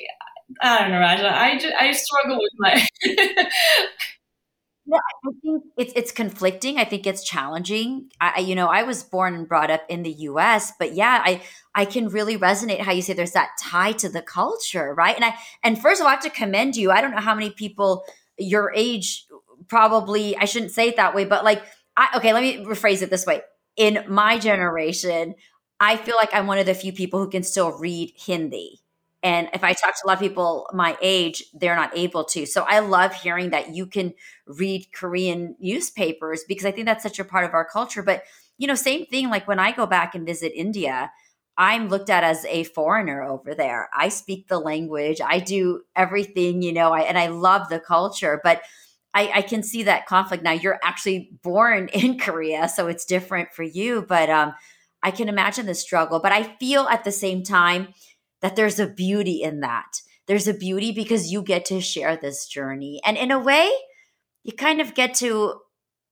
I 0.61 0.79
don't 0.79 0.91
know, 0.91 0.99
Raja. 0.99 1.35
I 1.35 1.57
just, 1.57 1.73
I 1.79 1.91
struggle 1.91 2.37
with 2.37 2.51
my 2.59 2.85
Yeah, 4.85 4.97
I 4.97 5.29
think 5.41 5.63
it's 5.77 5.93
it's 5.95 6.11
conflicting. 6.11 6.77
I 6.77 6.83
think 6.83 7.07
it's 7.07 7.23
challenging. 7.23 8.09
I, 8.19 8.39
you 8.41 8.53
know, 8.53 8.67
I 8.67 8.83
was 8.83 9.01
born 9.01 9.33
and 9.33 9.47
brought 9.47 9.71
up 9.71 9.83
in 9.87 10.03
the 10.03 10.11
U.S., 10.11 10.73
but 10.77 10.93
yeah, 10.93 11.21
I 11.23 11.41
I 11.73 11.85
can 11.85 12.09
really 12.09 12.37
resonate 12.37 12.81
how 12.81 12.91
you 12.91 13.01
say 13.01 13.13
there's 13.13 13.31
that 13.31 13.51
tie 13.61 13.93
to 13.93 14.09
the 14.09 14.21
culture, 14.21 14.93
right? 14.93 15.15
And 15.15 15.23
I 15.23 15.35
and 15.63 15.79
first 15.81 16.01
of 16.01 16.05
all, 16.05 16.09
I 16.09 16.15
have 16.15 16.23
to 16.23 16.29
commend 16.29 16.75
you. 16.75 16.91
I 16.91 16.99
don't 16.99 17.11
know 17.11 17.21
how 17.21 17.33
many 17.33 17.51
people 17.51 18.03
your 18.37 18.73
age 18.75 19.25
probably 19.69 20.35
I 20.35 20.43
shouldn't 20.45 20.71
say 20.71 20.89
it 20.89 20.97
that 20.97 21.15
way, 21.15 21.23
but 21.23 21.45
like 21.45 21.63
I 21.95 22.09
okay, 22.17 22.33
let 22.33 22.43
me 22.43 22.65
rephrase 22.65 23.01
it 23.01 23.09
this 23.09 23.25
way. 23.25 23.41
In 23.77 24.03
my 24.09 24.37
generation, 24.37 25.35
I 25.79 25.95
feel 25.95 26.17
like 26.17 26.33
I'm 26.33 26.45
one 26.45 26.57
of 26.59 26.65
the 26.65 26.73
few 26.75 26.91
people 26.91 27.23
who 27.23 27.29
can 27.29 27.43
still 27.43 27.71
read 27.79 28.11
Hindi 28.17 28.82
and 29.23 29.49
if 29.53 29.63
I 29.63 29.71
talk 29.73 29.93
to 29.95 30.01
a 30.05 30.07
lot 30.07 30.15
of 30.15 30.19
people 30.19 30.67
my 30.73 30.97
age, 31.01 31.45
they're 31.53 31.77
not 31.77 31.97
able 31.97 32.25
to. 32.25 32.45
So 32.45 32.65
I 32.67 32.79
love 32.79 33.13
hearing 33.13 33.51
that 33.51 33.73
you 33.73 33.85
can 33.87 34.13
read 34.45 34.87
Korean 34.93 35.55
newspapers 35.59 36.43
because 36.47 36.65
I 36.65 36.71
think 36.71 36.85
that's 36.85 37.03
such 37.03 37.19
a 37.19 37.25
part 37.25 37.45
of 37.45 37.53
our 37.53 37.63
culture. 37.65 38.03
But, 38.03 38.23
you 38.57 38.67
know, 38.67 38.75
same 38.75 39.05
thing 39.05 39.29
like 39.29 39.47
when 39.47 39.59
I 39.59 39.71
go 39.71 39.85
back 39.85 40.13
and 40.13 40.25
visit 40.25 40.51
India, 40.53 41.09
I'm 41.57 41.87
looked 41.87 42.09
at 42.09 42.23
as 42.23 42.43
a 42.45 42.65
foreigner 42.65 43.23
over 43.23 43.55
there. 43.55 43.89
I 43.95 44.09
speak 44.09 44.47
the 44.47 44.59
language, 44.59 45.21
I 45.23 45.39
do 45.39 45.83
everything, 45.95 46.61
you 46.61 46.73
know, 46.73 46.91
I, 46.91 47.01
and 47.01 47.17
I 47.17 47.27
love 47.27 47.69
the 47.69 47.79
culture. 47.79 48.41
But 48.43 48.61
I, 49.13 49.31
I 49.35 49.41
can 49.43 49.61
see 49.63 49.83
that 49.83 50.07
conflict 50.07 50.43
now. 50.43 50.51
You're 50.51 50.79
actually 50.83 51.29
born 51.43 51.87
in 51.93 52.19
Korea, 52.19 52.67
so 52.67 52.87
it's 52.87 53.05
different 53.05 53.53
for 53.53 53.63
you. 53.63 54.01
But 54.07 54.29
um, 54.29 54.53
I 55.03 55.11
can 55.11 55.29
imagine 55.29 55.65
the 55.65 55.75
struggle. 55.75 56.19
But 56.19 56.31
I 56.31 56.43
feel 56.59 56.83
at 56.87 57.03
the 57.03 57.11
same 57.11 57.43
time, 57.43 57.89
that 58.43 58.55
there's 58.57 58.79
a 58.79 58.85
beauty 58.85 59.41
in 59.41 59.61
that. 59.61 60.01
There's 60.27 60.47
a 60.47 60.53
beauty 60.53 60.91
because 60.91 61.31
you 61.31 61.41
get 61.41 61.65
to 61.65 61.81
share 61.81 62.15
this 62.15 62.45
journey. 62.45 63.01
And 63.05 63.17
in 63.17 63.31
a 63.31 63.39
way, 63.39 63.71
you 64.43 64.51
kind 64.51 64.81
of 64.81 64.93
get 64.93 65.13
to, 65.15 65.61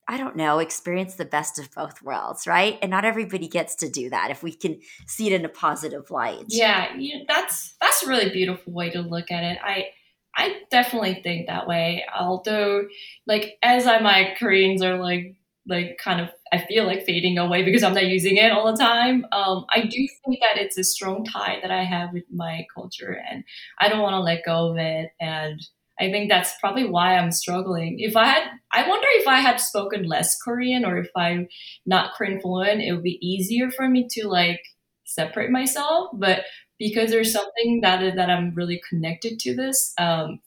I 0.08 0.16
don't 0.16 0.34
know, 0.34 0.58
experience 0.58 1.14
the 1.14 1.26
best 1.26 1.58
of 1.58 1.70
both 1.72 2.02
worlds, 2.02 2.46
right? 2.46 2.78
And 2.80 2.90
not 2.90 3.04
everybody 3.04 3.48
gets 3.48 3.74
to 3.76 3.88
do 3.88 4.08
that 4.10 4.30
if 4.30 4.42
we 4.42 4.52
can 4.52 4.80
see 5.06 5.26
it 5.26 5.34
in 5.34 5.44
a 5.44 5.50
positive 5.50 6.10
light. 6.10 6.44
Yeah, 6.48 6.96
you, 6.96 7.24
that's 7.28 7.74
that's 7.80 8.02
a 8.02 8.08
really 8.08 8.30
beautiful 8.30 8.72
way 8.72 8.90
to 8.90 9.00
look 9.00 9.30
at 9.30 9.44
it. 9.44 9.58
I 9.62 9.88
I 10.34 10.62
definitely 10.70 11.20
think 11.22 11.46
that 11.46 11.66
way. 11.66 12.04
Although, 12.18 12.84
like 13.26 13.58
as 13.62 13.86
I 13.86 14.00
my 14.00 14.34
Koreans 14.38 14.82
are 14.82 14.98
like 14.98 15.36
like 15.66 15.98
kind 16.02 16.20
of 16.20 16.30
I 16.52 16.58
feel 16.66 16.84
like 16.84 17.04
fading 17.04 17.38
away 17.38 17.62
because 17.62 17.82
I'm 17.82 17.94
not 17.94 18.06
using 18.06 18.36
it 18.36 18.52
all 18.52 18.70
the 18.70 18.76
time. 18.78 19.24
Um, 19.32 19.64
I 19.70 19.82
do 19.82 20.08
think 20.24 20.38
that 20.40 20.60
it's 20.60 20.76
a 20.78 20.84
strong 20.84 21.24
tie 21.24 21.58
that 21.62 21.70
I 21.70 21.84
have 21.84 22.12
with 22.12 22.24
my 22.30 22.66
culture, 22.74 23.18
and 23.30 23.42
I 23.80 23.88
don't 23.88 24.00
want 24.00 24.14
to 24.14 24.20
let 24.20 24.44
go 24.44 24.70
of 24.70 24.76
it. 24.76 25.10
And 25.20 25.60
I 26.00 26.10
think 26.10 26.28
that's 26.28 26.54
probably 26.60 26.86
why 26.88 27.16
I'm 27.16 27.30
struggling. 27.32 28.00
If 28.00 28.16
I 28.16 28.26
had, 28.26 28.44
I 28.72 28.88
wonder 28.88 29.06
if 29.12 29.26
I 29.26 29.40
had 29.40 29.60
spoken 29.60 30.04
less 30.04 30.36
Korean 30.42 30.84
or 30.84 30.98
if 30.98 31.10
I'm 31.16 31.48
not 31.86 32.14
Korean 32.14 32.40
fluent, 32.40 32.82
it 32.82 32.92
would 32.92 33.02
be 33.02 33.18
easier 33.26 33.70
for 33.70 33.88
me 33.88 34.06
to 34.12 34.28
like 34.28 34.60
separate 35.04 35.50
myself. 35.50 36.10
But 36.14 36.44
because 36.78 37.10
there's 37.10 37.32
something 37.32 37.80
that 37.82 38.16
that 38.16 38.30
I'm 38.30 38.52
really 38.54 38.80
connected 38.88 39.38
to 39.40 39.54
this, 39.54 39.94
um, 39.98 40.40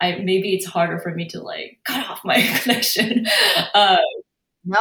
I 0.00 0.16
maybe 0.16 0.54
it's 0.54 0.66
harder 0.66 0.98
for 1.00 1.14
me 1.14 1.28
to 1.28 1.40
like 1.42 1.78
cut 1.84 2.06
off 2.10 2.20
my 2.24 2.40
connection. 2.62 3.26
Uh, 3.74 3.98
no, 4.64 4.78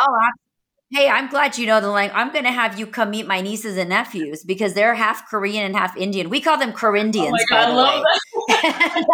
Hey, 0.92 1.08
I'm 1.08 1.30
glad 1.30 1.58
you 1.58 1.66
know 1.68 1.80
the 1.80 1.90
language. 1.90 2.18
I'm 2.18 2.34
going 2.34 2.44
to 2.44 2.52
have 2.52 2.78
you 2.78 2.86
come 2.86 3.12
meet 3.12 3.26
my 3.26 3.40
nieces 3.40 3.78
and 3.78 3.90
nephews 3.90 4.44
because 4.44 4.74
they're 4.74 4.94
half 4.94 5.30
Korean 5.30 5.64
and 5.66 5.74
half 5.74 5.96
Indian. 5.96 6.30
We 6.30 6.42
call 6.42 6.58
them 6.58 6.74
Corindians. 6.74 7.32
Oh 7.32 7.46
God, 7.50 7.70
I, 7.70 7.74
love 7.74 8.04
that! 8.50 9.06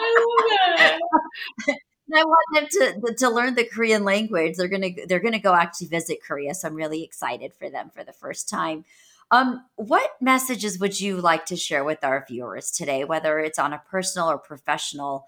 I 0.00 0.26
love 0.28 0.68
that. 0.76 1.78
I 2.14 2.24
want 2.24 2.54
them 2.54 2.66
to 2.70 3.14
to 3.14 3.30
learn 3.30 3.54
the 3.54 3.64
Korean 3.64 4.04
language. 4.04 4.56
They're 4.56 4.68
gonna 4.68 4.90
they're 5.06 5.20
gonna 5.20 5.38
go 5.38 5.54
actually 5.54 5.88
visit 5.88 6.22
Korea, 6.22 6.54
so 6.54 6.68
I'm 6.68 6.74
really 6.74 7.04
excited 7.04 7.52
for 7.54 7.70
them 7.70 7.90
for 7.90 8.04
the 8.04 8.12
first 8.12 8.48
time. 8.48 8.84
Um, 9.30 9.64
what 9.76 10.10
messages 10.20 10.78
would 10.78 11.00
you 11.00 11.20
like 11.20 11.46
to 11.46 11.56
share 11.56 11.84
with 11.84 12.02
our 12.02 12.24
viewers 12.28 12.70
today, 12.70 13.04
whether 13.04 13.38
it's 13.38 13.58
on 13.58 13.72
a 13.72 13.82
personal 13.90 14.30
or 14.30 14.38
professional 14.38 15.26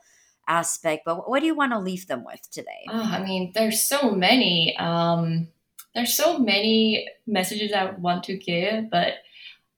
aspect? 0.49 1.03
But 1.05 1.29
what 1.29 1.41
do 1.41 1.47
you 1.47 1.55
want 1.55 1.73
to 1.73 1.79
leave 1.79 2.07
them 2.07 2.25
with 2.25 2.51
today? 2.51 2.87
Oh, 2.89 3.01
I 3.03 3.23
mean, 3.23 3.53
there's 3.55 3.83
so 3.83 4.11
many. 4.13 4.75
Um, 4.79 5.49
there's 5.95 6.15
so 6.17 6.39
many 6.39 7.09
messages 7.27 7.73
I 7.73 7.91
want 7.91 8.25
to 8.25 8.37
give, 8.37 8.91
but 8.91 9.15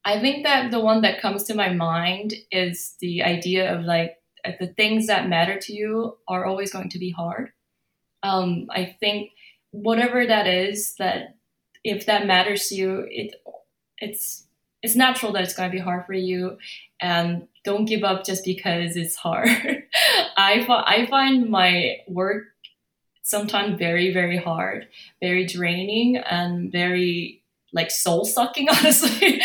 I 0.04 0.20
think 0.20 0.44
that 0.44 0.70
the 0.70 0.80
one 0.80 1.02
that 1.02 1.20
comes 1.20 1.44
to 1.44 1.54
my 1.54 1.72
mind 1.72 2.34
is 2.50 2.96
the 3.00 3.22
idea 3.22 3.74
of 3.74 3.84
like 3.84 4.16
the 4.58 4.66
things 4.66 5.06
that 5.06 5.28
matter 5.28 5.58
to 5.60 5.72
you 5.72 6.18
are 6.28 6.44
always 6.44 6.72
going 6.72 6.88
to 6.90 6.98
be 6.98 7.10
hard. 7.10 7.52
Um, 8.22 8.66
I 8.70 8.96
think 8.98 9.30
whatever 9.70 10.26
that 10.26 10.46
is, 10.46 10.94
that 10.96 11.36
if 11.84 12.06
that 12.06 12.26
matters 12.26 12.68
to 12.68 12.74
you, 12.74 13.06
it 13.10 13.34
it's 13.98 14.46
it's 14.82 14.96
natural 14.96 15.32
that 15.32 15.44
it's 15.44 15.54
going 15.54 15.70
to 15.70 15.76
be 15.76 15.82
hard 15.82 16.06
for 16.06 16.12
you, 16.12 16.58
and 17.00 17.46
don't 17.64 17.84
give 17.84 18.02
up 18.02 18.24
just 18.24 18.44
because 18.44 18.96
it's 18.96 19.16
hard. 19.16 19.48
I 20.36 20.66
I 20.86 21.06
find 21.06 21.48
my 21.48 21.98
work 22.08 22.44
sometimes 23.22 23.78
very 23.78 24.12
very 24.12 24.36
hard 24.36 24.86
very 25.20 25.46
draining 25.46 26.16
and 26.16 26.70
very 26.72 27.42
like 27.72 27.90
soul 27.90 28.24
sucking 28.24 28.68
honestly. 28.70 29.40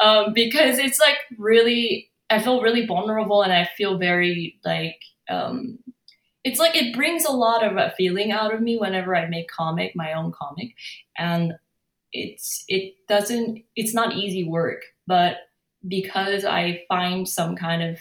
Um, 0.00 0.32
because 0.34 0.78
it's 0.78 1.00
like 1.00 1.16
really 1.38 2.10
i 2.28 2.38
feel 2.40 2.62
really 2.62 2.86
vulnerable 2.86 3.42
and 3.42 3.52
i 3.52 3.68
feel 3.76 3.98
very 3.98 4.58
like 4.64 4.96
um, 5.28 5.78
it's 6.42 6.58
like 6.58 6.74
it 6.74 6.94
brings 6.94 7.24
a 7.24 7.30
lot 7.30 7.64
of 7.64 7.76
a 7.76 7.92
feeling 7.96 8.32
out 8.32 8.52
of 8.52 8.60
me 8.60 8.76
whenever 8.76 9.14
i 9.14 9.26
make 9.28 9.48
comic 9.48 9.94
my 9.94 10.12
own 10.12 10.32
comic. 10.32 10.74
And 11.16 11.54
it's 12.12 12.64
it 12.68 12.94
doesn't 13.08 13.62
it's 13.76 13.94
not 13.94 14.16
easy 14.16 14.44
work 14.44 14.82
but 15.06 15.36
because 15.86 16.44
i 16.44 16.82
find 16.88 17.28
some 17.28 17.56
kind 17.56 17.82
of 17.82 17.98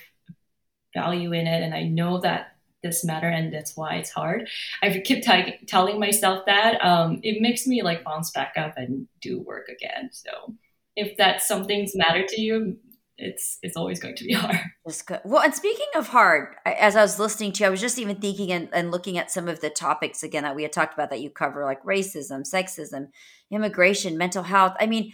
value 0.95 1.31
in 1.31 1.45
it 1.47 1.61
and 1.61 1.75
i 1.75 1.83
know 1.83 2.19
that 2.19 2.55
this 2.83 3.03
matter 3.03 3.27
and 3.27 3.53
that's 3.53 3.75
why 3.75 3.95
it's 3.95 4.11
hard. 4.11 4.47
I 4.81 5.01
keep 5.03 5.23
t- 5.23 5.59
telling 5.67 5.99
myself 5.99 6.45
that 6.45 6.83
um, 6.83 7.19
it 7.23 7.41
makes 7.41 7.67
me 7.67 7.83
like 7.83 8.03
bounce 8.03 8.31
back 8.31 8.53
up 8.57 8.73
and 8.77 9.07
do 9.21 9.41
work 9.41 9.67
again. 9.69 10.09
So 10.11 10.55
if 10.95 11.17
that 11.17 11.41
something's 11.41 11.95
matter 11.95 12.25
to 12.27 12.41
you 12.41 12.77
it's 13.19 13.59
it's 13.61 13.75
always 13.75 13.99
going 13.99 14.15
to 14.15 14.23
be 14.23 14.33
hard. 14.33 14.57
That's 14.85 15.01
good. 15.01 15.19
Well 15.23 15.43
and 15.43 15.53
speaking 15.53 15.87
of 15.95 16.07
hard 16.07 16.55
as 16.65 16.95
i 16.95 17.01
was 17.01 17.19
listening 17.19 17.51
to 17.51 17.63
you 17.63 17.67
i 17.67 17.69
was 17.69 17.81
just 17.81 17.99
even 17.99 18.15
thinking 18.15 18.51
and, 18.51 18.69
and 18.71 18.91
looking 18.91 19.17
at 19.17 19.29
some 19.29 19.47
of 19.47 19.59
the 19.59 19.69
topics 19.69 20.23
again 20.23 20.43
that 20.43 20.55
we 20.55 20.63
had 20.63 20.71
talked 20.71 20.93
about 20.93 21.09
that 21.09 21.21
you 21.21 21.29
cover 21.29 21.65
like 21.65 21.83
racism 21.83 22.49
sexism 22.49 23.07
immigration 23.51 24.17
mental 24.17 24.43
health. 24.43 24.75
I 24.79 24.85
mean 24.85 25.11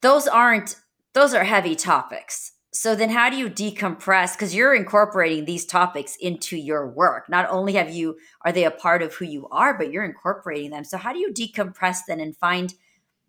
those 0.00 0.26
aren't 0.26 0.76
those 1.14 1.34
are 1.34 1.44
heavy 1.44 1.74
topics 1.74 2.52
so 2.72 2.94
then 2.94 3.10
how 3.10 3.30
do 3.30 3.36
you 3.36 3.48
decompress 3.48 4.34
because 4.34 4.54
you're 4.54 4.74
incorporating 4.74 5.44
these 5.44 5.64
topics 5.64 6.16
into 6.16 6.56
your 6.56 6.88
work 6.88 7.28
not 7.28 7.48
only 7.50 7.74
have 7.74 7.90
you 7.90 8.16
are 8.42 8.52
they 8.52 8.64
a 8.64 8.70
part 8.70 9.02
of 9.02 9.14
who 9.14 9.24
you 9.24 9.48
are 9.50 9.76
but 9.76 9.90
you're 9.90 10.04
incorporating 10.04 10.70
them 10.70 10.84
so 10.84 10.96
how 10.98 11.12
do 11.12 11.18
you 11.18 11.32
decompress 11.32 11.98
then 12.06 12.20
and 12.20 12.36
find 12.36 12.74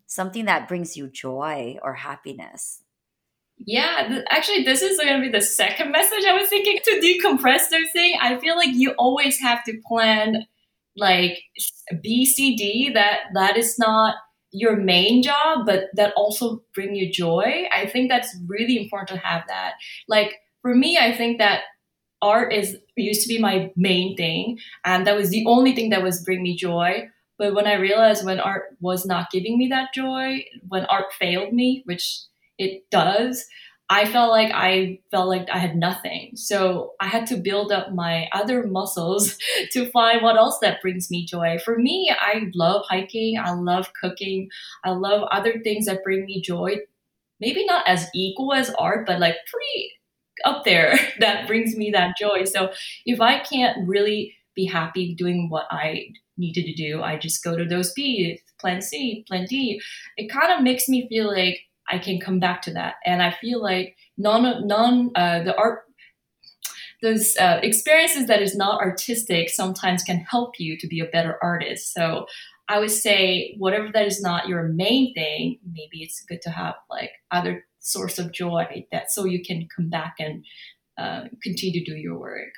something 0.08 0.46
that 0.46 0.68
brings 0.68 0.98
you 0.98 1.08
joy 1.08 1.78
or 1.84 1.94
happiness 1.94 2.82
Yeah, 3.58 4.08
th- 4.08 4.26
actually, 4.30 4.64
this 4.64 4.82
is 4.82 4.98
going 4.98 5.22
to 5.22 5.22
be 5.22 5.32
the 5.32 5.42
second 5.42 5.92
message 5.98 6.24
I 6.26 6.34
was 6.34 6.50
thinking 6.50 6.80
to 6.84 6.92
decompress 7.02 7.70
those 7.70 7.92
things. 7.94 8.18
I 8.22 8.38
feel 8.40 8.56
like 8.56 8.74
you 8.74 8.92
always 8.92 9.40
have 9.40 9.64
to 9.66 9.78
plan 9.86 10.46
like 10.96 11.40
B, 12.02 12.26
C, 12.26 12.56
D. 12.56 12.92
That 12.94 13.20
that 13.34 13.58
is 13.58 13.78
not 13.78 14.16
your 14.52 14.76
main 14.76 15.22
job, 15.22 15.66
but 15.66 15.86
that 15.94 16.14
also 16.16 16.64
bring 16.74 16.96
you 16.96 17.12
joy. 17.12 17.68
I 17.74 17.86
think 17.88 18.10
that's 18.10 18.36
really 18.48 18.78
important 18.78 19.10
to 19.10 19.26
have 19.26 19.44
that. 19.48 19.74
Like 20.08 20.36
for 20.62 20.74
me, 20.76 20.98
I 20.98 21.16
think 21.16 21.38
that 21.38 21.62
art 22.22 22.52
is 22.54 22.78
used 22.96 23.22
to 23.24 23.28
be 23.28 23.40
my 23.40 23.72
main 23.76 24.18
thing, 24.18 24.60
and 24.84 25.08
that 25.08 25.16
was 25.16 25.30
the 25.30 25.46
only 25.48 25.74
thing 25.74 25.90
that 25.92 26.04
was 26.04 26.24
bring 26.24 26.44
me 26.44 26.56
joy. 26.56 27.08
But 27.38 27.54
when 27.54 27.68
I 27.68 27.76
realized 27.76 28.26
when 28.26 28.40
art 28.40 28.76
was 28.82 29.06
not 29.06 29.32
giving 29.32 29.58
me 29.58 29.68
that 29.70 29.94
joy, 29.94 30.44
when 30.68 30.86
art 30.86 31.06
failed 31.18 31.54
me, 31.54 31.84
which 31.86 32.20
it 32.58 32.84
does, 32.92 33.46
I 33.92 34.06
felt 34.06 34.30
like 34.30 34.52
I 34.54 35.00
felt 35.10 35.28
like 35.28 35.50
I 35.52 35.58
had 35.58 35.76
nothing. 35.76 36.32
So 36.36 36.94
I 37.00 37.08
had 37.08 37.26
to 37.28 37.38
build 37.38 37.72
up 37.72 37.92
my 37.94 38.30
other 38.32 38.68
muscles 38.68 39.36
to 39.72 39.90
find 39.90 40.22
what 40.22 40.38
else 40.38 40.60
that 40.62 40.82
brings 40.82 41.10
me 41.10 41.26
joy. 41.26 41.58
For 41.66 41.78
me, 41.78 42.12
I 42.18 42.52
love 42.54 42.86
hiking. 42.88 43.40
I 43.40 43.54
love 43.54 43.90
cooking. 44.00 44.50
I 44.84 44.92
love 44.92 45.24
other 45.32 45.60
things 45.64 45.88
that 45.88 46.04
bring 46.04 46.26
me 46.26 46.42
joy. 46.42 46.78
Maybe 47.40 47.66
not 47.66 47.88
as 47.88 48.08
equal 48.14 48.54
as 48.54 48.70
art, 48.72 49.08
but 49.08 49.20
like 49.20 49.36
pretty 49.52 49.92
up 50.46 50.64
there 50.66 50.98
that 51.20 51.48
brings 51.48 51.76
me 51.76 51.92
that 51.92 52.16
joy. 52.20 52.46
So 52.46 52.72
if 53.06 53.22
I 53.22 53.40
can't 53.40 53.88
really 53.88 54.36
be 54.56 54.66
happy 54.66 55.16
doing 55.16 55.50
what 55.50 55.68
I 55.72 56.10
needed 56.38 56.66
to 56.66 56.74
do, 56.74 57.02
I 57.02 57.18
just 57.18 57.44
go 57.44 57.58
to 57.58 57.66
those 57.66 57.94
B, 57.94 58.40
plan 58.60 58.82
C, 58.82 59.24
plan 59.28 59.46
D. 59.50 59.82
It 60.18 60.30
kind 60.32 60.54
of 60.54 60.64
makes 60.64 60.90
me 60.90 61.08
feel 61.10 61.28
like 61.28 61.60
I 61.90 61.98
can 61.98 62.20
come 62.20 62.40
back 62.40 62.62
to 62.64 62.74
that. 62.74 62.96
And 63.06 63.22
I 63.22 63.32
feel 63.32 63.62
like 63.62 63.96
non 64.18 64.68
non 64.68 65.12
uh, 65.16 65.44
the 65.44 65.56
art 65.58 65.84
those 67.02 67.36
uh, 67.38 67.60
experiences 67.64 68.28
that 68.28 68.42
is 68.42 68.56
not 68.56 68.82
artistic 68.82 69.50
sometimes 69.50 70.04
can 70.04 70.18
help 70.30 70.60
you 70.60 70.78
to 70.78 70.88
be 70.88 71.00
a 71.00 71.06
better 71.06 71.38
artist. 71.42 71.94
So 71.94 72.26
I 72.68 72.80
would 72.80 72.92
say 72.92 73.56
whatever 73.58 73.90
that 73.94 74.06
is 74.06 74.22
not 74.22 74.48
your 74.48 74.64
main 74.64 75.14
thing, 75.14 75.60
maybe 75.66 76.04
it's 76.04 76.24
good 76.28 76.42
to 76.44 76.50
have 76.50 76.76
like 76.90 77.12
other 77.32 77.66
source 77.80 78.20
of 78.20 78.34
joy 78.34 78.86
that 78.92 79.12
so 79.12 79.26
you 79.26 79.44
can 79.44 79.68
come 79.76 79.90
back 79.90 80.16
and 80.20 80.46
uh, 80.98 81.24
continue 81.42 81.84
to 81.84 81.92
do 81.92 81.98
your 81.98 82.20
work. 82.20 82.52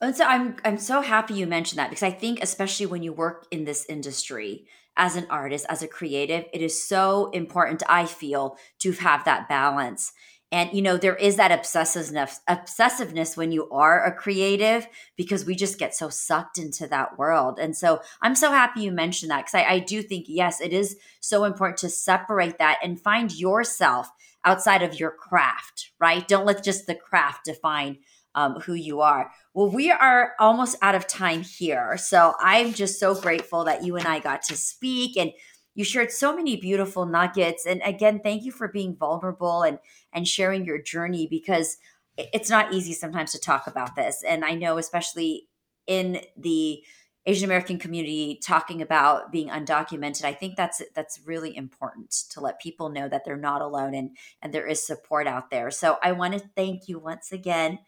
And 0.00 0.14
so 0.14 0.24
I'm 0.26 0.56
I'm 0.64 0.76
so 0.76 1.00
happy 1.00 1.34
you 1.34 1.46
mentioned 1.46 1.78
that 1.78 1.88
because 1.88 2.02
I 2.02 2.10
think 2.10 2.42
especially 2.42 2.86
when 2.86 3.02
you 3.02 3.12
work 3.12 3.46
in 3.50 3.64
this 3.64 3.86
industry, 3.88 4.66
as 4.96 5.16
an 5.16 5.26
artist, 5.30 5.66
as 5.68 5.82
a 5.82 5.88
creative, 5.88 6.44
it 6.52 6.62
is 6.62 6.86
so 6.86 7.30
important, 7.30 7.82
I 7.88 8.06
feel, 8.06 8.56
to 8.80 8.92
have 8.92 9.24
that 9.24 9.48
balance. 9.48 10.12
And 10.52 10.72
you 10.72 10.82
know, 10.82 10.96
there 10.96 11.16
is 11.16 11.34
that 11.34 11.50
obsessiveness 11.50 12.38
obsessiveness 12.48 13.36
when 13.36 13.50
you 13.50 13.68
are 13.70 14.04
a 14.04 14.14
creative 14.14 14.86
because 15.16 15.44
we 15.44 15.56
just 15.56 15.80
get 15.80 15.96
so 15.96 16.08
sucked 16.08 16.58
into 16.58 16.86
that 16.86 17.18
world. 17.18 17.58
And 17.58 17.76
so 17.76 18.00
I'm 18.22 18.36
so 18.36 18.50
happy 18.52 18.82
you 18.82 18.92
mentioned 18.92 19.32
that 19.32 19.46
because 19.46 19.54
I, 19.54 19.64
I 19.64 19.78
do 19.80 20.00
think, 20.00 20.26
yes, 20.28 20.60
it 20.60 20.72
is 20.72 20.96
so 21.18 21.42
important 21.42 21.78
to 21.78 21.88
separate 21.88 22.58
that 22.58 22.78
and 22.84 23.00
find 23.00 23.36
yourself 23.36 24.08
outside 24.44 24.82
of 24.82 25.00
your 25.00 25.10
craft, 25.10 25.90
right? 25.98 26.28
Don't 26.28 26.46
let 26.46 26.62
just 26.62 26.86
the 26.86 26.94
craft 26.94 27.46
define 27.46 27.98
um, 28.34 28.60
who 28.60 28.74
you 28.74 29.00
are. 29.00 29.30
Well, 29.52 29.70
we 29.70 29.90
are 29.90 30.32
almost 30.38 30.76
out 30.82 30.94
of 30.94 31.06
time 31.06 31.42
here. 31.42 31.96
So 31.96 32.34
I'm 32.40 32.72
just 32.72 32.98
so 32.98 33.14
grateful 33.14 33.64
that 33.64 33.84
you 33.84 33.96
and 33.96 34.06
I 34.06 34.18
got 34.18 34.42
to 34.44 34.56
speak 34.56 35.16
and 35.16 35.32
you 35.74 35.84
shared 35.84 36.10
so 36.10 36.34
many 36.34 36.56
beautiful 36.56 37.06
nuggets. 37.06 37.66
And 37.66 37.82
again, 37.84 38.20
thank 38.22 38.44
you 38.44 38.52
for 38.52 38.68
being 38.68 38.96
vulnerable 38.96 39.62
and, 39.62 39.78
and 40.12 40.26
sharing 40.26 40.64
your 40.64 40.80
journey 40.80 41.26
because 41.28 41.76
it's 42.16 42.50
not 42.50 42.72
easy 42.72 42.92
sometimes 42.92 43.32
to 43.32 43.40
talk 43.40 43.66
about 43.66 43.96
this. 43.96 44.22
And 44.26 44.44
I 44.44 44.54
know, 44.54 44.78
especially 44.78 45.48
in 45.86 46.20
the 46.36 46.82
Asian 47.26 47.46
American 47.46 47.78
community 47.78 48.38
talking 48.44 48.82
about 48.82 49.32
being 49.32 49.48
undocumented, 49.48 50.24
I 50.24 50.34
think 50.34 50.56
that's 50.56 50.82
that's 50.94 51.20
really 51.24 51.56
important 51.56 52.10
to 52.30 52.40
let 52.40 52.60
people 52.60 52.90
know 52.90 53.08
that 53.08 53.24
they're 53.24 53.36
not 53.36 53.62
alone 53.62 53.94
and 53.94 54.10
and 54.42 54.52
there 54.52 54.66
is 54.66 54.86
support 54.86 55.26
out 55.26 55.50
there. 55.50 55.70
So 55.70 55.96
I 56.02 56.12
want 56.12 56.34
to 56.34 56.50
thank 56.54 56.86
you 56.86 56.98
once 56.98 57.32
again 57.32 57.78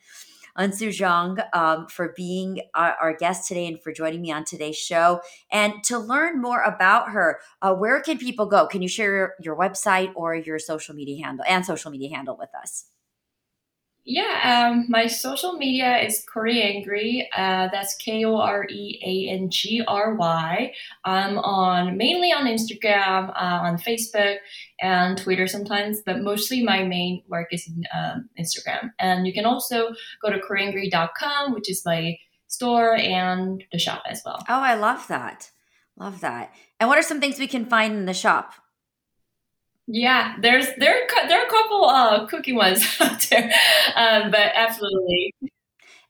Eunsoo 0.59 0.89
Jeong 0.89 1.45
um, 1.55 1.87
for 1.89 2.13
being 2.17 2.61
our, 2.75 2.97
our, 3.01 3.17
guest 3.17 3.49
today 3.49 3.67
and 3.67 3.83
for 3.83 3.93
joining 3.93 4.21
me 4.21 4.33
on 4.33 4.45
today's 4.45 4.77
show. 4.77 5.21
And 5.51 5.75
to 5.85 5.99
learn 5.99 6.41
more 6.41 6.63
about 6.63 7.11
her, 7.11 7.41
uh, 7.63 7.75
where 7.75 8.01
can 8.01 8.19
people 8.19 8.47
go? 8.47 8.67
Can 8.67 8.83
you 8.83 8.89
share 8.89 9.15
your, 9.15 9.35
your 9.41 9.57
website 9.57 10.13
or 10.15 10.35
your 10.35 10.59
social 10.59 10.95
media 10.95 11.25
handle 11.25 11.45
and 11.49 11.65
social 11.65 11.91
media 11.91 12.15
handle 12.15 12.37
with 12.39 12.51
us? 12.55 12.87
Yeah, 14.09 14.69
um, 14.71 14.87
my 14.89 15.09
social 15.09 15.55
media 15.55 15.99
is 15.99 16.25
Koreangry. 16.33 17.27
Uh, 17.37 17.69
that's 17.73 17.97
K 17.97 18.25
O 18.25 18.37
R 18.37 18.65
E 18.71 19.01
A 19.05 19.35
N 19.35 19.51
G 19.51 19.83
R 19.87 20.15
Y. 20.15 20.73
I'm 21.05 21.39
on 21.39 21.97
mainly 21.97 22.33
on 22.33 22.47
Instagram, 22.47 23.31
uh, 23.31 23.67
on 23.67 23.79
Facebook, 23.79 24.37
and 24.81 25.19
Twitter 25.19 25.49
sometimes, 25.49 26.03
but 26.07 26.21
mostly 26.21 26.63
my 26.63 26.85
main 26.85 27.25
work 27.29 27.49
is 27.51 27.67
in 27.67 27.83
um, 27.93 28.29
Instagram. 28.39 28.93
And 29.01 29.27
you 29.27 29.33
can 29.33 29.45
also 29.45 29.89
go 30.23 30.31
to 30.31 30.39
koreangry.com, 30.39 31.53
which 31.53 31.69
is 31.69 31.83
my 31.85 32.17
store 32.47 32.95
and 32.95 33.65
the 33.73 33.79
shop 33.81 34.05
as 34.09 34.23
well. 34.25 34.39
Oh, 34.49 34.61
I 34.61 34.75
love 34.75 35.09
that. 35.09 35.51
Love 35.97 36.21
that. 36.21 36.55
And 36.79 36.89
what 36.89 36.99
are 36.99 37.03
some 37.03 37.21
things 37.21 37.41
we 37.41 37.49
can 37.49 37.67
find 37.67 37.95
in 37.95 38.07
the 38.07 38.15
shop? 38.15 38.53
Yeah, 39.89 40.37
there's 40.41 40.67
there 40.79 41.07
there 41.29 41.41
are 41.41 41.47
a 41.47 41.51
couple 41.51 41.85
uh, 41.85 42.27
cookie 42.27 42.53
ones 42.53 42.85
out 43.01 43.25
there, 43.31 43.53
um, 43.95 44.31
but 44.31 44.53
absolutely. 44.55 45.33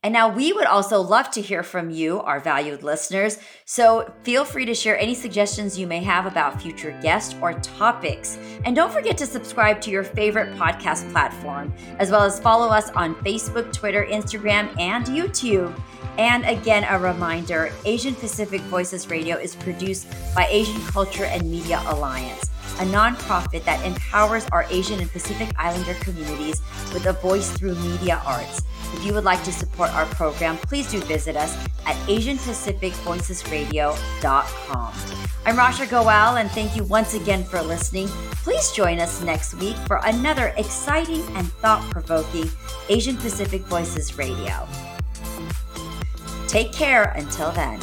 And 0.03 0.12
now 0.12 0.29
we 0.29 0.53
would 0.53 0.67
also 0.67 1.01
love 1.01 1.31
to 1.33 1.43
hear 1.43 1.65
from 1.65 1.91
you, 1.91 2.21
our 2.21 2.39
valued 2.39 2.85
listeners. 2.85 3.39
So 3.65 4.12
feel 4.23 4.45
free 4.45 4.65
to 4.67 4.75
share 4.75 4.97
any 4.97 5.15
suggestions 5.15 5.77
you 5.77 5.89
may 5.89 6.01
have 6.01 6.27
about 6.27 6.62
future 6.62 6.97
guests 7.03 7.35
or 7.43 7.55
topics. 7.55 8.39
And 8.65 8.77
don't 8.77 8.93
forget 8.93 9.19
to 9.19 9.27
subscribe 9.27 9.81
to 9.81 9.91
your 9.91 10.05
favorite 10.05 10.55
podcast 10.55 11.11
platform, 11.11 11.75
as 11.99 12.12
well 12.12 12.23
as 12.23 12.39
follow 12.39 12.69
us 12.69 12.91
on 12.91 13.17
Facebook, 13.17 13.73
Twitter, 13.73 14.07
Instagram, 14.09 14.69
and 14.79 15.07
YouTube. 15.07 15.77
And 16.19 16.45
again, 16.45 16.85
a 16.89 17.01
reminder 17.01 17.73
Asian 17.85 18.15
Pacific 18.15 18.61
Voices 18.62 19.11
Radio 19.11 19.37
is 19.37 19.57
produced 19.57 20.07
by 20.37 20.47
Asian 20.49 20.81
Culture 20.83 21.25
and 21.25 21.51
Media 21.51 21.83
Alliance 21.87 22.51
a 22.81 22.85
nonprofit 22.85 23.65
that 23.65 23.85
empowers 23.85 24.47
our 24.53 24.65
Asian 24.71 25.01
and 25.01 25.11
Pacific 25.11 25.49
Islander 25.59 25.95
communities 25.95 26.62
with 26.93 27.07
a 27.07 27.15
voice 27.15 27.51
through 27.53 27.75
media 27.77 28.21
arts. 28.25 28.62
If 28.95 29.05
you 29.05 29.12
would 29.15 29.25
like 29.25 29.43
to 29.45 29.53
support 29.53 29.93
our 29.95 30.07
program, 30.07 30.57
please 30.59 30.89
do 30.91 31.01
visit 31.01 31.37
us 31.37 31.57
at 31.87 31.97
AsianPacificVoicesRadio.com. 32.07 34.93
I'm 35.47 35.57
Rasha 35.57 35.89
Goel, 35.89 36.39
and 36.39 36.51
thank 36.51 36.75
you 36.75 36.83
once 36.85 37.15
again 37.15 37.45
for 37.45 37.62
listening. 37.62 38.09
Please 38.43 38.73
join 38.73 38.99
us 39.01 39.23
next 39.23 39.55
week 39.55 39.77
for 39.87 40.01
another 40.05 40.53
exciting 40.57 41.23
and 41.37 41.53
thought 41.55 41.89
provoking 41.91 42.51
Asian 42.89 43.17
Pacific 43.17 43.62
Voices 43.62 44.19
Radio. 44.19 44.67
Take 46.49 46.73
care 46.73 47.12
until 47.17 47.53
then. 47.53 47.81